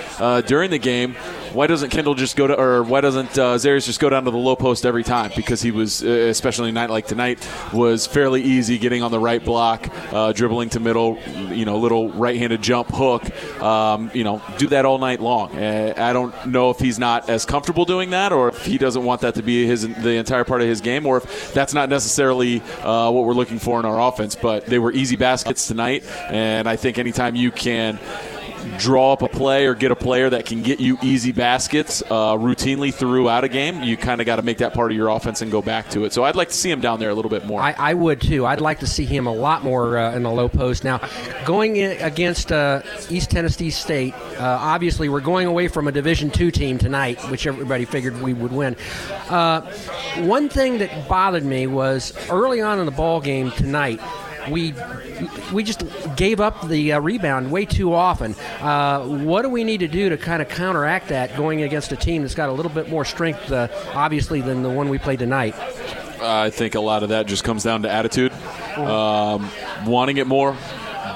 [0.45, 1.15] during the game
[1.53, 4.31] why doesn't Kendall just go to, or why doesn't uh, Xeyrius just go down to
[4.31, 5.31] the low post every time?
[5.36, 9.19] Because he was, uh, especially a night like tonight, was fairly easy getting on the
[9.19, 11.17] right block, uh, dribbling to middle,
[11.51, 13.23] you know, little right-handed jump hook.
[13.62, 15.55] Um, you know, do that all night long.
[15.57, 19.03] Uh, I don't know if he's not as comfortable doing that, or if he doesn't
[19.03, 21.89] want that to be his the entire part of his game, or if that's not
[21.89, 24.36] necessarily uh, what we're looking for in our offense.
[24.36, 27.99] But they were easy baskets tonight, and I think anytime you can
[28.77, 32.36] draw up a play or get a player that can get you easy baskets uh,
[32.36, 35.41] routinely throughout a game, you kind of got to make that part of your offense
[35.41, 36.13] and go back to it.
[36.13, 37.62] So I'd like to see him down there a little bit more.
[37.62, 38.45] I, I would too.
[38.45, 40.84] I'd like to see him a lot more uh, in the low post.
[40.84, 41.01] Now,
[41.45, 46.30] going in against uh, East Tennessee State, uh, obviously we're going away from a Division
[46.30, 48.75] two team tonight, which everybody figured we would win.
[49.30, 49.62] Uh,
[50.17, 53.99] one thing that bothered me was early on in the ball game tonight
[54.49, 54.73] we
[55.51, 55.83] we just
[56.15, 58.36] gave up the uh, rebound way too often.
[58.60, 61.95] Uh, what do we need to do to kind of counteract that going against a
[61.95, 65.19] team that's got a little bit more strength, uh, obviously, than the one we played
[65.19, 65.55] tonight?
[66.21, 68.31] I think a lot of that just comes down to attitude,
[68.75, 69.49] um,
[69.86, 70.57] wanting it more,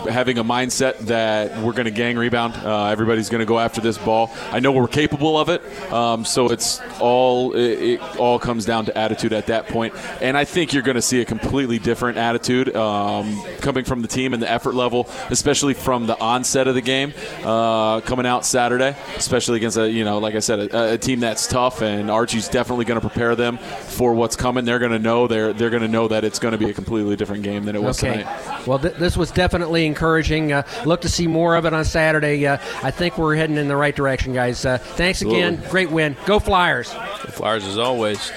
[0.10, 2.54] having a mindset that we're going to gang rebound.
[2.56, 4.32] Uh, everybody's going to go after this ball.
[4.52, 5.62] I know we're capable of it,
[5.92, 9.94] um, so it's all it, it, all comes down to attitude at that point.
[10.22, 14.08] And I think you're going to see a completely different attitude um, coming from the
[14.08, 18.46] team and the effort level, especially from the onset of the game uh, coming out
[18.46, 21.82] Saturday, especially against a you know like I said a, a team that's tough.
[21.82, 24.66] And Archie's definitely going to prepare them for what's coming.
[24.66, 26.74] They're going to know they're they're going to know that it's going to be a
[26.74, 28.24] completely different game than it was okay.
[28.24, 28.61] tonight.
[28.68, 30.52] Well, th- this was definitely encouraging.
[30.54, 32.46] Uh, look to see more of it on Saturday.
[32.46, 34.66] Uh, I think we're heading in the right direction, guys.
[34.66, 35.54] Uh, thanks again.
[35.54, 35.72] Absolutely.
[35.72, 36.16] Great win.
[36.26, 36.92] Go Flyers.
[37.26, 38.30] The Flyers, as always.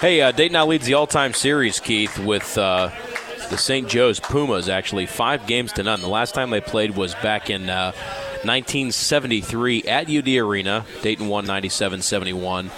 [0.00, 2.90] Hey, uh, Dayton now leads the all-time series, Keith, with uh,
[3.50, 3.88] the St.
[3.88, 4.68] Joe's Pumas.
[4.68, 6.00] Actually, five games to none.
[6.00, 7.92] The last time they played was back in uh,
[8.42, 10.84] 1973 at UD Arena.
[11.02, 12.70] Dayton won 97-71.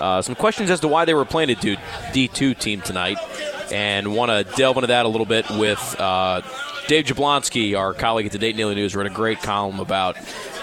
[0.00, 3.18] Uh, some questions as to why they were playing a D2 team tonight,
[3.72, 6.42] and want to delve into that a little bit with uh,
[6.86, 10.16] Dave Jablonski, our colleague at the Dayton Daily News, wrote a great column about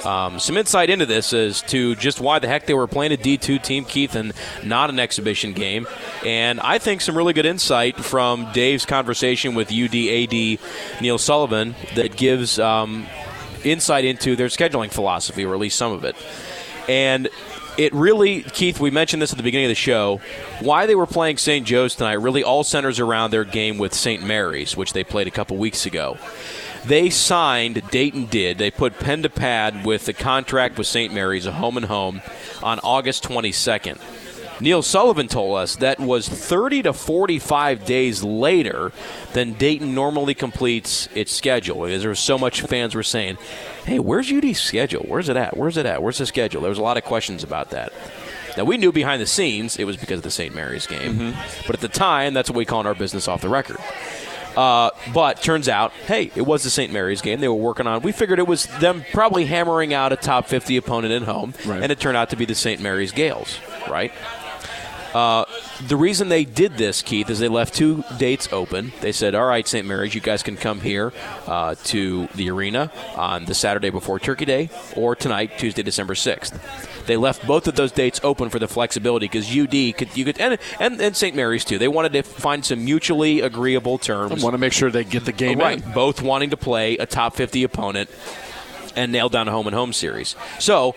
[0.06, 3.18] um, some insight into this as to just why the heck they were playing a
[3.18, 5.88] D2 team, Keith, and not an exhibition game.
[6.26, 10.60] And I think some really good insight from Dave's conversation with UDAD
[11.02, 13.06] Neil Sullivan that gives um,
[13.64, 16.16] insight into their scheduling philosophy, or at least some of it.
[16.88, 17.30] And
[17.78, 20.22] it really, Keith, we mentioned this at the beginning of the show.
[20.60, 21.66] Why they were playing St.
[21.66, 24.24] Joe's tonight really all centers around their game with St.
[24.24, 26.18] Mary's, which they played a couple weeks ago.
[26.86, 31.14] They signed, Dayton did, they put pen to pad with the contract with St.
[31.14, 32.22] Mary's, a home and home,
[32.62, 34.00] on August 22nd.
[34.64, 38.94] Neil Sullivan told us that was 30 to 45 days later
[39.34, 43.38] than Dayton normally completes its schedule because there was so much fans were saying,
[43.86, 45.04] "Hey, where's UD's schedule?
[45.06, 45.58] Where's it at?
[45.58, 46.02] Where's it at?
[46.02, 47.92] Where's the schedule?" There was a lot of questions about that.
[48.56, 50.56] Now we knew behind the scenes it was because of the St.
[50.56, 51.36] Mary's game,
[51.68, 53.76] but at the time that's what we call in our business off the record.
[54.56, 56.94] Uh, but turns out, hey, it was the St.
[56.94, 58.02] Mary's game they were working on.
[58.02, 61.92] We figured it was them probably hammering out a top 50 opponent at home, and
[61.92, 62.80] it turned out to be the St.
[62.80, 64.14] Mary's Gales, right?
[65.14, 65.46] Uh,
[65.88, 68.92] the reason they did this, Keith, is they left two dates open.
[69.02, 69.86] They said, "All right, St.
[69.86, 71.14] Mary's, you guys can come here
[71.48, 76.60] uh, to the arena on the Saturday before Turkey Day, or tonight, Tuesday, December sixth.
[77.06, 80.40] They left both of those dates open for the flexibility because UD could you could
[80.40, 81.36] and, and and St.
[81.36, 81.78] Mary's too.
[81.78, 84.42] They wanted to find some mutually agreeable terms.
[84.42, 85.84] I want to make sure they get the game right.
[85.84, 85.92] in.
[85.94, 88.10] Both wanting to play a top 50 opponent
[88.96, 90.36] and nail down a home and home series.
[90.60, 90.96] So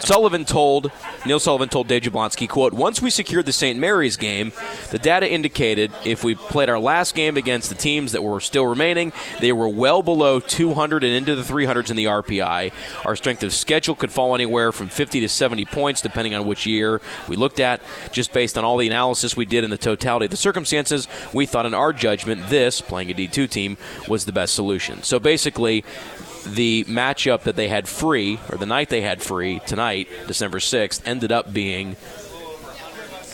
[0.00, 0.90] Sullivan told
[1.26, 3.78] Neil Sullivan told Dave Jablonski, quote, once we secured the St.
[3.78, 4.52] Mary's game,
[4.90, 8.66] the data indicated if we played our last game against the teams that were still
[8.66, 12.72] remaining, they were well below 200 and into the 300s in the RPI.
[13.04, 16.66] Our strength of schedule could fall anywhere from 50 to 70 points, depending on which
[16.66, 17.82] year we looked at.
[18.12, 21.44] Just based on all the analysis we did in the totality of the circumstances, we
[21.44, 23.76] thought, in our judgment, this, playing a D2 team,
[24.08, 25.02] was the best solution.
[25.02, 25.84] So basically,
[26.46, 31.00] the matchup that they had free, or the night they had free tonight, December 6th,
[31.06, 31.96] ended up being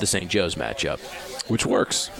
[0.01, 0.29] the St.
[0.31, 1.01] Joe's matchup.
[1.49, 2.11] Which works.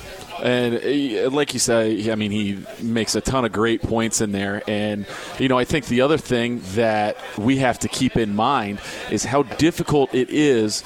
[0.43, 4.33] And uh, like you say, I mean, he makes a ton of great points in
[4.33, 4.63] there.
[4.69, 5.07] And,
[5.39, 9.25] you know, I think the other thing that we have to keep in mind is
[9.25, 10.83] how difficult it is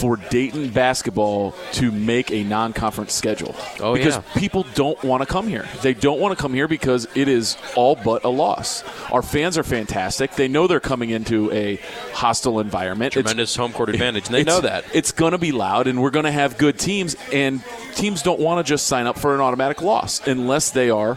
[0.00, 3.54] for Dayton basketball to make a non conference schedule.
[3.80, 4.22] Oh, because yeah.
[4.34, 5.68] people don't want to come here.
[5.82, 8.82] They don't want to come here because it is all but a loss.
[9.12, 10.36] Our fans are fantastic.
[10.36, 11.76] They know they're coming into a
[12.14, 13.14] hostile environment.
[13.14, 14.84] It's- Tremendous home court advantage, and they know that.
[14.94, 17.62] It's going to be loud, and we're going to have good teams, and
[17.94, 21.16] teams don't want to just sign up for an automatic loss unless they are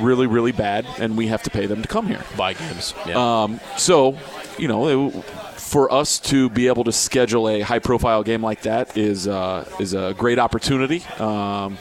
[0.00, 2.24] really, really bad, and we have to pay them to come here.
[2.36, 2.94] Buy games.
[3.06, 3.42] Yeah.
[3.42, 4.16] Um, so,
[4.58, 5.24] you know, it,
[5.56, 9.94] for us to be able to schedule a high-profile game like that is uh, is
[9.94, 11.04] a great opportunity.
[11.18, 11.76] Um,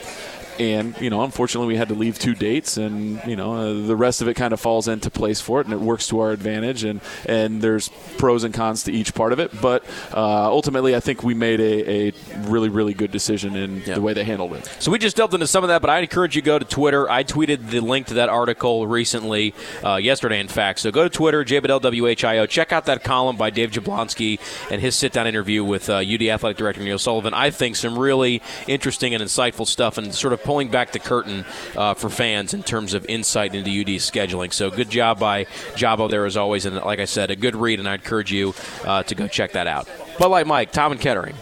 [0.59, 3.95] and you know, unfortunately, we had to leave two dates, and you know, uh, the
[3.95, 6.31] rest of it kind of falls into place for it, and it works to our
[6.31, 6.83] advantage.
[6.83, 10.99] And and there's pros and cons to each part of it, but uh, ultimately, I
[10.99, 12.13] think we made a, a
[12.49, 14.65] really really good decision in the way they handled it.
[14.79, 16.65] So we just delved into some of that, but I encourage you to go to
[16.65, 17.09] Twitter.
[17.09, 20.79] I tweeted the link to that article recently, uh, yesterday, in fact.
[20.79, 22.49] So go to Twitter, JBLWHIO.
[22.49, 26.57] Check out that column by Dave Jablonski and his sit-down interview with uh, UD Athletic
[26.57, 27.33] Director Neil Sullivan.
[27.33, 31.45] I think some really interesting and insightful stuff, and sort of pulling back the curtain
[31.77, 34.51] uh, for fans in terms of insight into UD's scheduling.
[34.51, 37.77] So good job by Jabo there as always, and like I said, a good read,
[37.77, 39.88] and I encourage you uh, to go check that out.
[40.17, 41.35] But like Mike, Tom and Kettering.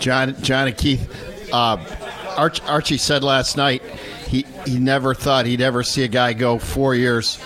[0.00, 1.08] John, John and Keith,
[1.52, 1.76] uh,
[2.36, 3.84] Arch, Archie said last night
[4.26, 7.38] he, he never thought he'd ever see a guy go four years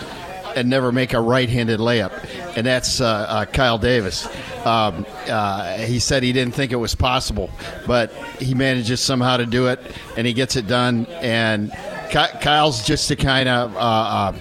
[0.56, 2.12] and never make a right-handed layup,
[2.56, 4.26] and that's uh, uh, Kyle Davis.
[4.64, 7.50] Um, uh, he said he didn't think it was possible,
[7.86, 9.80] but he manages somehow to do it,
[10.16, 11.06] and he gets it done.
[11.06, 11.70] And
[12.10, 14.38] Ky- Kyle's just the kind of uh, uh,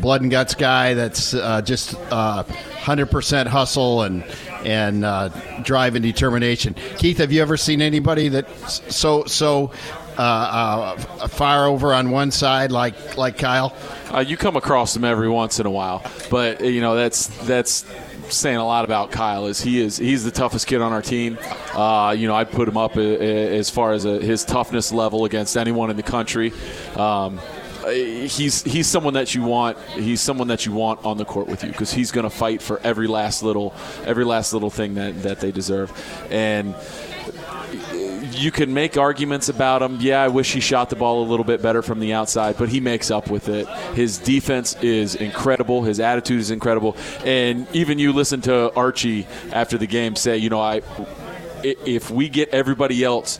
[0.00, 4.24] blood and guts guy that's uh, just uh, 100% hustle and
[4.64, 5.28] and uh,
[5.62, 6.74] drive and determination.
[6.98, 9.72] Keith, have you ever seen anybody that so so
[10.18, 13.74] uh, uh, fire over on one side like like Kyle?
[14.12, 17.84] Uh, you come across him every once in a while, but you know that's that's
[18.28, 19.46] saying a lot about Kyle.
[19.46, 21.38] Is he is he's the toughest kid on our team.
[21.74, 24.92] Uh, you know, I'd put him up a, a, as far as a, his toughness
[24.92, 26.52] level against anyone in the country.
[26.96, 27.40] Um,
[27.90, 29.78] he's he's someone that you want.
[29.90, 32.62] He's someone that you want on the court with you because he's going to fight
[32.62, 35.92] for every last little every last little thing that that they deserve,
[36.30, 36.74] and
[38.42, 39.98] you can make arguments about him.
[40.00, 42.68] Yeah, I wish he shot the ball a little bit better from the outside, but
[42.68, 43.68] he makes up with it.
[43.94, 45.82] His defense is incredible.
[45.82, 46.96] His attitude is incredible.
[47.24, 50.82] And even you listen to Archie after the game say, you know, I
[51.64, 53.38] if we get everybody else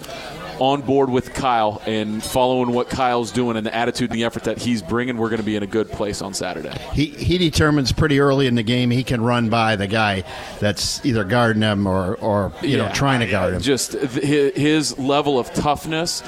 [0.59, 4.45] on board with Kyle and following what Kyle's doing and the attitude and the effort
[4.45, 6.77] that he's bringing, we're going to be in a good place on Saturday.
[6.93, 10.25] He he determines pretty early in the game he can run by the guy
[10.61, 13.63] that's either guarding him or or you know trying to guard him.
[13.63, 16.23] Just his level of toughness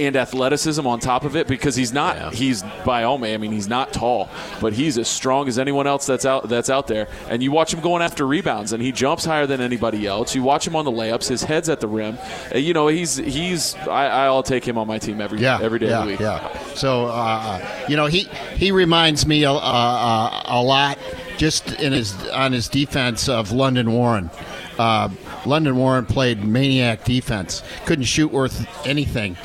[0.00, 3.52] and athleticism on top of it because he's not he's by all means I mean
[3.52, 4.28] he's not tall
[4.60, 7.72] but he's as strong as anyone else that's out that's out there and you watch
[7.72, 10.84] him going after rebounds and he jumps higher than anybody else you watch him on
[10.84, 12.18] the layups his head's at the rim
[12.54, 15.78] Uh, you know he's he's I, I'll take him on my team every yeah, every
[15.78, 16.74] day yeah, of the week Yeah.
[16.74, 18.24] So uh, you know he
[18.56, 20.98] he reminds me a, uh, a lot
[21.36, 24.30] just in his on his defense of London Warren.
[24.78, 25.08] Uh,
[25.46, 27.62] London Warren played maniac defense.
[27.86, 29.36] Couldn't shoot worth anything.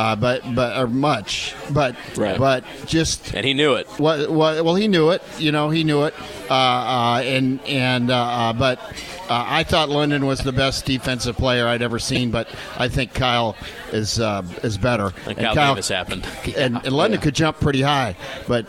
[0.00, 1.94] Uh, but but or much, but
[2.38, 3.86] but just and he knew it.
[3.98, 5.22] What, well, he knew it.
[5.36, 6.14] You know, he knew it.
[6.48, 8.78] Uh, uh, and and uh, uh, but
[9.28, 12.30] uh, I thought London was the best defensive player I'd ever seen.
[12.30, 13.56] But I think Kyle
[13.92, 15.12] is uh, is better.
[15.26, 16.26] And Kyle Davis happened.
[16.56, 18.16] And, and London could jump pretty high,
[18.48, 18.66] but.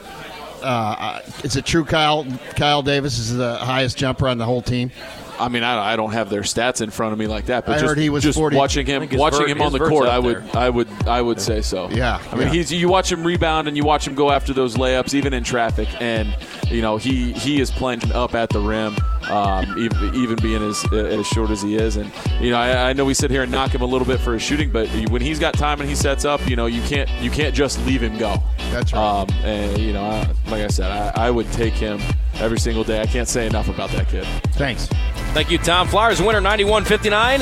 [0.61, 2.23] Uh, is it true, Kyle?
[2.55, 4.91] Kyle Davis is the highest jumper on the whole team.
[5.39, 7.73] I mean, I, I don't have their stats in front of me like that, but
[7.73, 10.07] I just, heard he was just 40 watching him, watching vert- him on the court,
[10.07, 10.43] I would.
[10.55, 11.89] I would, I would say so.
[11.89, 12.53] Yeah, I mean, yeah.
[12.53, 15.43] he's you watch him rebound and you watch him go after those layups, even in
[15.43, 16.35] traffic, and
[16.67, 18.95] you know he he is playing up at the rim,
[19.29, 22.93] um, even, even being as as short as he is, and you know I, I
[22.93, 25.21] know we sit here and knock him a little bit for his shooting, but when
[25.21, 28.01] he's got time and he sets up, you know you can't you can't just leave
[28.01, 28.41] him go.
[28.71, 29.21] That's right.
[29.21, 31.99] Um, and you know, I, like I said, I, I would take him
[32.41, 33.01] every single day.
[33.01, 34.25] I can't say enough about that kid.
[34.53, 34.87] Thanks.
[35.33, 35.87] Thank you, Tom.
[35.87, 37.41] Flyers winner 91 59.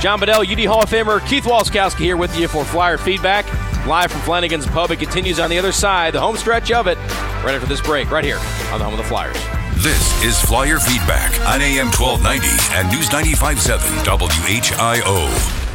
[0.00, 3.46] John Bedell, UD Hall of Famer Keith Waleskowski here with you for Flyer feedback.
[3.86, 4.90] Live from Flanagan's Pub.
[4.90, 6.96] It continues on the other side, the home stretch of it,
[7.44, 8.38] right after this break, right here
[8.72, 9.36] on the home of the Flyers.
[9.82, 15.70] This is Flyer Feedback on AM 1290 and News 95.7 WHIO.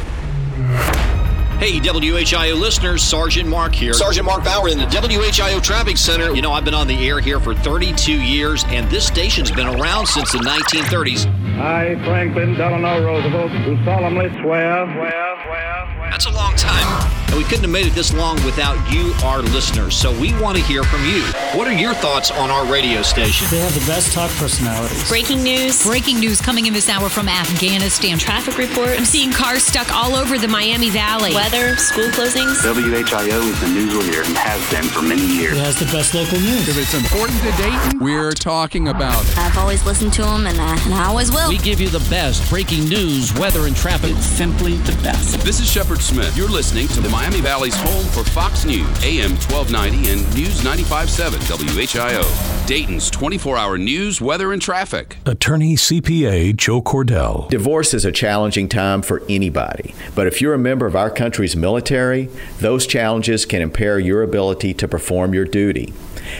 [1.58, 3.94] Hey, WHIO listeners, Sergeant Mark here.
[3.94, 6.34] Sergeant Mark Bauer in the WHIO Traffic Center.
[6.34, 9.66] You know, I've been on the air here for 32 years, and this station's been
[9.66, 11.26] around since the 1930s.
[11.58, 14.84] I, Franklin Delano Roosevelt, do solemnly swear.
[14.92, 16.10] swear, swear.
[16.10, 17.15] That's a long time.
[17.28, 19.96] And we couldn't have made it this long without you, our listeners.
[19.96, 21.22] So we want to hear from you.
[21.58, 23.46] What are your thoughts on our radio station?
[23.50, 25.08] They have the best talk personalities.
[25.08, 25.84] Breaking news.
[25.84, 28.18] Breaking news coming in this hour from Afghanistan.
[28.18, 28.90] Traffic report.
[28.90, 31.34] I'm seeing cars stuck all over the Miami Valley.
[31.34, 32.62] Weather, school closings.
[32.62, 35.56] WHIO is the news leader and has been for many years.
[35.56, 36.68] It has the best local news.
[36.68, 40.76] If it's important to Dayton, we're talking about I've always listened to them and I,
[40.84, 41.48] and I always will.
[41.48, 44.10] We give you the best breaking news, weather, and traffic.
[44.12, 45.40] It's simply the best.
[45.40, 46.36] This is Shepard Smith.
[46.36, 51.38] You're listening to the Miami Valley's home for Fox News, AM 1290 and News 95.7
[51.74, 52.66] WHIO.
[52.66, 55.16] Dayton's 24 hour news, weather, and traffic.
[55.24, 57.48] Attorney CPA Joe Cordell.
[57.48, 61.56] Divorce is a challenging time for anybody, but if you're a member of our country's
[61.56, 65.94] military, those challenges can impair your ability to perform your duty.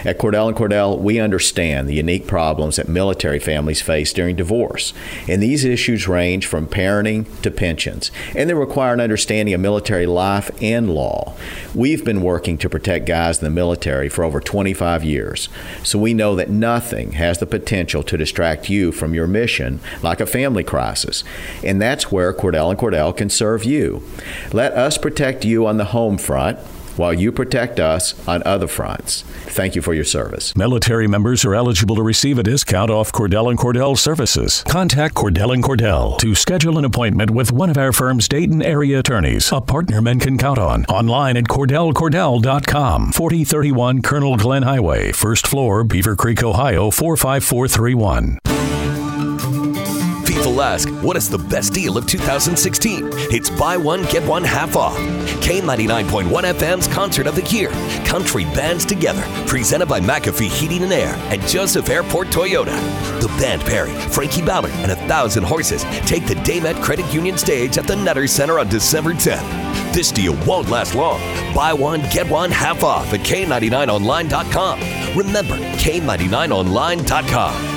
[0.05, 4.93] At Cordell and Cordell, we understand the unique problems that military families face during divorce,
[5.29, 10.07] and these issues range from parenting to pensions, and they require an understanding of military
[10.07, 11.35] life and law.
[11.75, 15.49] We've been working to protect guys in the military for over 25 years,
[15.83, 20.21] so we know that nothing has the potential to distract you from your mission like
[20.21, 21.25] a family crisis,
[21.63, 24.03] and that's where Cordell and Cordell can serve you.
[24.53, 26.59] Let us protect you on the home front
[26.99, 29.23] while you protect us on other fronts.
[29.23, 30.55] Thank you for your service.
[30.57, 34.63] Military members are eligible to receive a discount off Cordell and Cordell services.
[34.69, 38.99] Contact Cordell and Cordell to schedule an appointment with one of our firm's Dayton area
[38.99, 40.85] attorneys, a partner men can count on.
[40.87, 48.39] Online at cordellcordell.com, 4031 Colonel Glenn Highway, first floor, Beavercreek, Ohio 45431.
[50.47, 53.09] People ask, what is the best deal of 2016?
[53.33, 54.97] It's buy one, get one half off.
[55.43, 57.71] K99.1 FM's Concert of the Year.
[58.05, 59.25] Country Bands Together.
[59.49, 62.77] Presented by McAfee Heating and Air and Joseph Airport Toyota.
[63.21, 67.77] The band Perry, Frankie Ballard, and a thousand horses take the Daymet Credit Union stage
[67.77, 69.93] at the Nutter Center on December 10th.
[69.93, 71.19] This deal won't last long.
[71.57, 75.19] Buy one, get one half off at K99online.com.
[75.19, 77.76] Remember, K99online.com.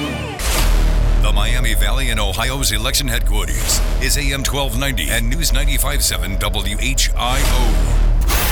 [1.29, 7.61] The Miami Valley and Ohio's election headquarters is AM 1290 and News 95.7 WHIO.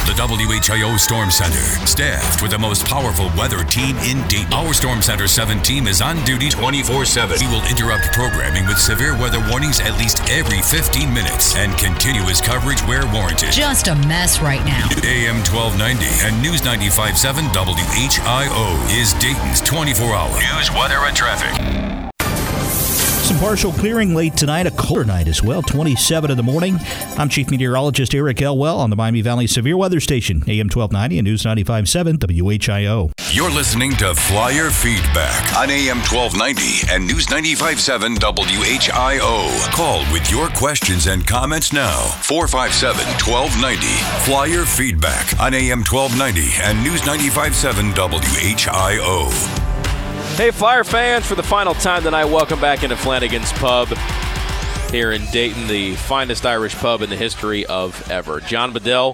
[0.06, 1.58] The WHIO Storm Center,
[1.88, 4.54] staffed with the most powerful weather team in Dayton.
[4.54, 7.40] Our Storm Center 7 team is on duty 24 7.
[7.42, 12.42] We will interrupt programming with severe weather warnings at least every 15 minutes and continuous
[12.42, 13.54] coverage where warranted.
[13.54, 14.86] Just a mess right now.
[15.02, 21.97] AM 1290 and News 95.7 WHIO is Dayton's 24 hour news, weather, and traffic.
[23.28, 26.80] Some partial clearing late tonight, a colder night as well, 27 in the morning.
[27.18, 31.26] I'm Chief Meteorologist Eric Elwell on the Miami Valley Severe Weather Station, AM 1290 and
[31.26, 33.12] News 95.7 WHIO.
[33.34, 39.74] You're listening to Flyer Feedback on AM 1290 and News 95.7 WHIO.
[39.74, 42.00] Call with your questions and comments now.
[42.24, 43.88] 457 1290.
[44.24, 49.67] Flyer Feedback on AM 1290 and News 95.7 WHIO.
[50.38, 53.88] Hey, Flyer fans, for the final time tonight, welcome back into Flanagan's Pub
[54.92, 58.40] here in Dayton, the finest Irish pub in the history of ever.
[58.42, 59.14] John Bedell,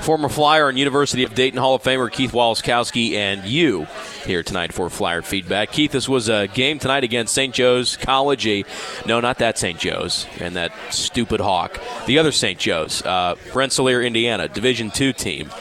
[0.00, 3.86] former Flyer and University of Dayton Hall of Famer Keith Waleskowski, and you
[4.26, 5.70] here tonight for Flyer feedback.
[5.70, 7.54] Keith, this was a game tonight against St.
[7.54, 8.64] Joe's College.
[9.06, 9.78] No, not that St.
[9.78, 11.80] Joe's and that stupid Hawk.
[12.06, 12.58] The other St.
[12.58, 15.52] Joe's, uh, Rensselaer, Indiana, Division two team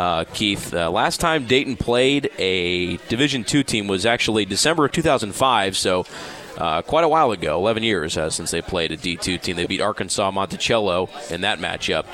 [0.00, 0.72] uh, Keith.
[0.72, 6.06] Uh, last time Dayton played a Division two team was actually December of 2005, so
[6.56, 9.56] uh, quite a while ago, 11 years uh, since they played a D2 team.
[9.56, 12.06] They beat Arkansas Monticello in that matchup.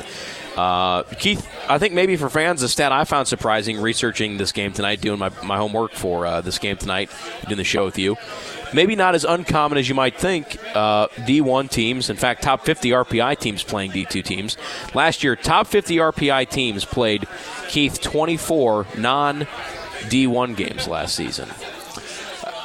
[0.57, 4.73] Uh, Keith, I think maybe for fans, the stat I found surprising researching this game
[4.73, 7.11] tonight, doing my, my homework for uh, this game tonight,
[7.45, 8.17] doing the show with you,
[8.73, 10.59] maybe not as uncommon as you might think.
[10.75, 14.57] Uh, D1 teams, in fact, top 50 RPI teams playing D2 teams.
[14.95, 17.27] Last year, top 50 RPI teams played
[17.69, 19.47] Keith 24 non
[20.09, 21.49] D1 games last season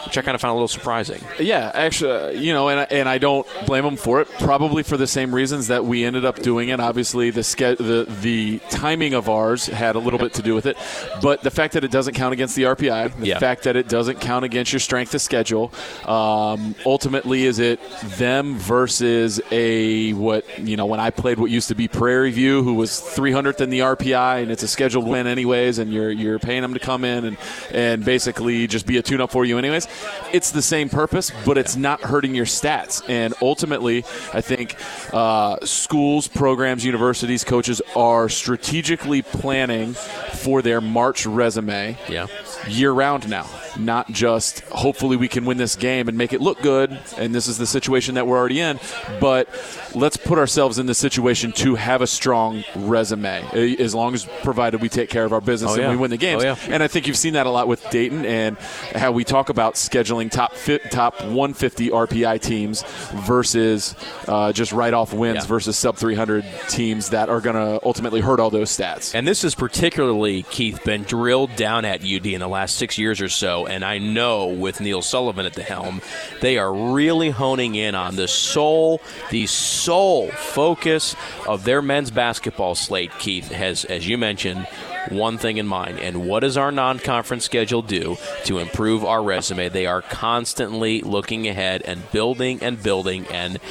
[0.06, 1.22] which I kind of found a little surprising.
[1.39, 4.28] Yeah, actually, uh, you know, and I, and I don't blame them for it.
[4.39, 6.80] Probably for the same reasons that we ended up doing it.
[6.80, 10.66] Obviously, the ske- the the timing of ours had a little bit to do with
[10.66, 10.78] it,
[11.22, 13.39] but the fact that it doesn't count against the RPI, the Yeah.
[13.39, 15.72] fact that it doesn't count against your strength of schedule,
[16.06, 17.80] um, ultimately, is it
[18.18, 22.64] them versus a what you know when I played what used to be Prairie View,
[22.64, 26.39] who was 300th in the RPI, and it's a scheduled win anyways, and you're you're
[26.39, 27.38] paying them to come in and
[27.72, 29.88] and basically just be a tune up for you anyways.
[30.33, 33.07] It's the same purpose, but it's not hurting your stats.
[33.09, 33.99] And ultimately,
[34.33, 34.75] I think
[35.13, 42.27] uh, schools, programs, universities, coaches are strategically planning for their March resume yeah.
[42.67, 43.47] year round now.
[43.80, 47.47] Not just hopefully we can win this game and make it look good, and this
[47.47, 48.80] is the situation that we're already in,
[49.19, 49.47] but
[49.95, 54.26] let's put ourselves in the situation to have a strong resume, eh, as long as
[54.43, 55.89] provided we take care of our business Oh, and yeah.
[55.91, 56.43] we win the games.
[56.43, 56.55] Oh, yeah.
[56.69, 58.57] And I think you've seen that a lot with Dayton and
[58.95, 62.84] how we talk about scheduling top fi- top 150 RPI teams
[63.26, 63.95] versus
[64.28, 65.45] uh, just write off wins Yeah.
[65.47, 69.13] versus sub 300 teams that are going to ultimately hurt all those stats.
[69.15, 73.22] And this has particularly, Keith, been drilled down at UD in the last six years
[73.22, 76.01] or so, and I know with Neil Sullivan at the helm,
[76.41, 81.16] they are really honing in on the sole, the sole focus
[81.47, 83.12] of their men's basketball slate.
[83.20, 84.68] Keith has, as you mentioned,
[85.10, 85.99] one thing in mind.
[85.99, 89.70] And what does our non conference schedule do to improve our resume?
[89.70, 93.62] They are constantly looking ahead and building and building and,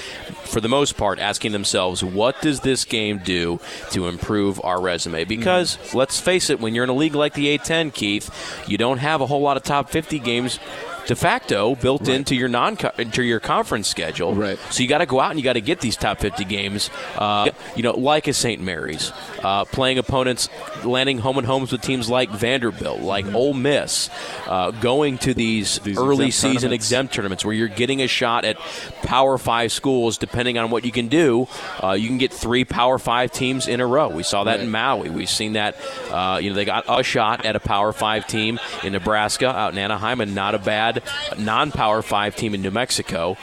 [0.45, 3.61] for the most part, asking themselves, what does this game do
[3.93, 5.25] to improve our resume?
[5.25, 8.31] Because let's face it, when you're in a league like the A10, Keith,
[8.69, 10.59] you don't have a whole lot of top 50 games
[11.07, 12.17] de facto built right.
[12.17, 14.35] into your non into your conference schedule.
[14.35, 14.59] Right.
[14.71, 16.91] So you got to go out and you got to get these top 50 games.
[17.17, 18.61] Uh, you know, like a St.
[18.61, 20.49] Mary's, uh, playing opponents,
[20.85, 23.37] landing home and homes with teams like Vanderbilt, like mm-hmm.
[23.37, 24.11] Ole Miss,
[24.47, 26.85] uh, going to these, these early exempt season tournaments.
[26.87, 28.57] exempt tournaments where you're getting a shot at
[29.03, 30.19] Power Five schools.
[30.19, 31.49] Depending on what you can do,
[31.83, 34.09] uh, you can get three Power Five teams in a row.
[34.09, 34.61] We saw that right.
[34.61, 35.11] in Maui.
[35.11, 35.77] We've seen that.
[36.11, 39.73] Uh, you know, they got a shot at a Power Five team in Nebraska, out
[39.73, 40.90] in Anaheim, and not a bad
[41.39, 43.37] non-power five team in New Mexico.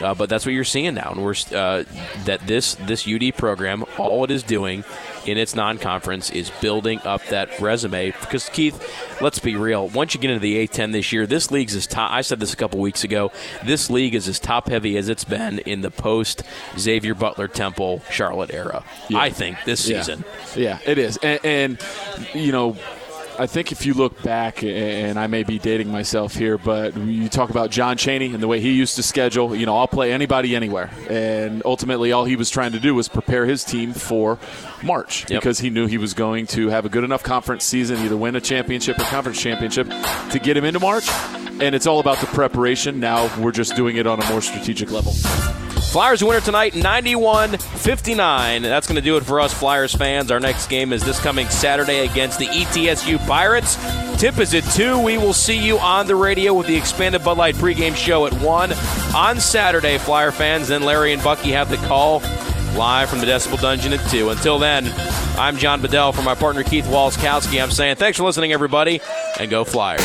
[0.00, 1.84] Uh, but that's what you're seeing now, and we're uh,
[2.24, 4.82] that this this UD program, all it is doing
[5.24, 8.10] in its non-conference is building up that resume.
[8.10, 9.88] Because Keith, let's be real.
[9.88, 12.10] Once you get into the A10 this year, this league's as top.
[12.10, 13.30] I said this a couple weeks ago.
[13.64, 16.42] This league is as top-heavy as it's been in the post
[16.76, 18.84] Xavier Butler Temple Charlotte era.
[19.08, 19.18] Yeah.
[19.20, 20.24] I think this season.
[20.56, 21.78] Yeah, yeah it is, and, and
[22.34, 22.76] you know
[23.38, 27.28] I think if you look back, and I may be dating myself here, but you
[27.28, 30.12] talk about John Chaney and the way he used to schedule, you know, I'll play
[30.12, 30.90] anybody anywhere.
[31.08, 34.38] And ultimately, all he was trying to do was prepare his team for
[34.82, 35.40] March yep.
[35.40, 38.36] because he knew he was going to have a good enough conference season, either win
[38.36, 39.88] a championship or conference championship,
[40.30, 41.08] to get him into March.
[41.60, 43.00] And it's all about the preparation.
[43.00, 45.12] Now we're just doing it on a more strategic level.
[45.94, 48.62] Flyers winner tonight, 91 59.
[48.62, 50.32] That's going to do it for us, Flyers fans.
[50.32, 53.76] Our next game is this coming Saturday against the ETSU Pirates.
[54.20, 54.98] Tip is at 2.
[54.98, 58.32] We will see you on the radio with the expanded Bud Light pregame show at
[58.32, 58.72] 1
[59.14, 60.66] on Saturday, Flyer fans.
[60.66, 62.18] Then Larry and Bucky have the call
[62.76, 64.30] live from the Decibel Dungeon at 2.
[64.30, 64.92] Until then,
[65.38, 67.62] I'm John Bedell for my partner Keith Waleskowski.
[67.62, 69.00] I'm saying thanks for listening, everybody,
[69.38, 70.04] and go Flyers.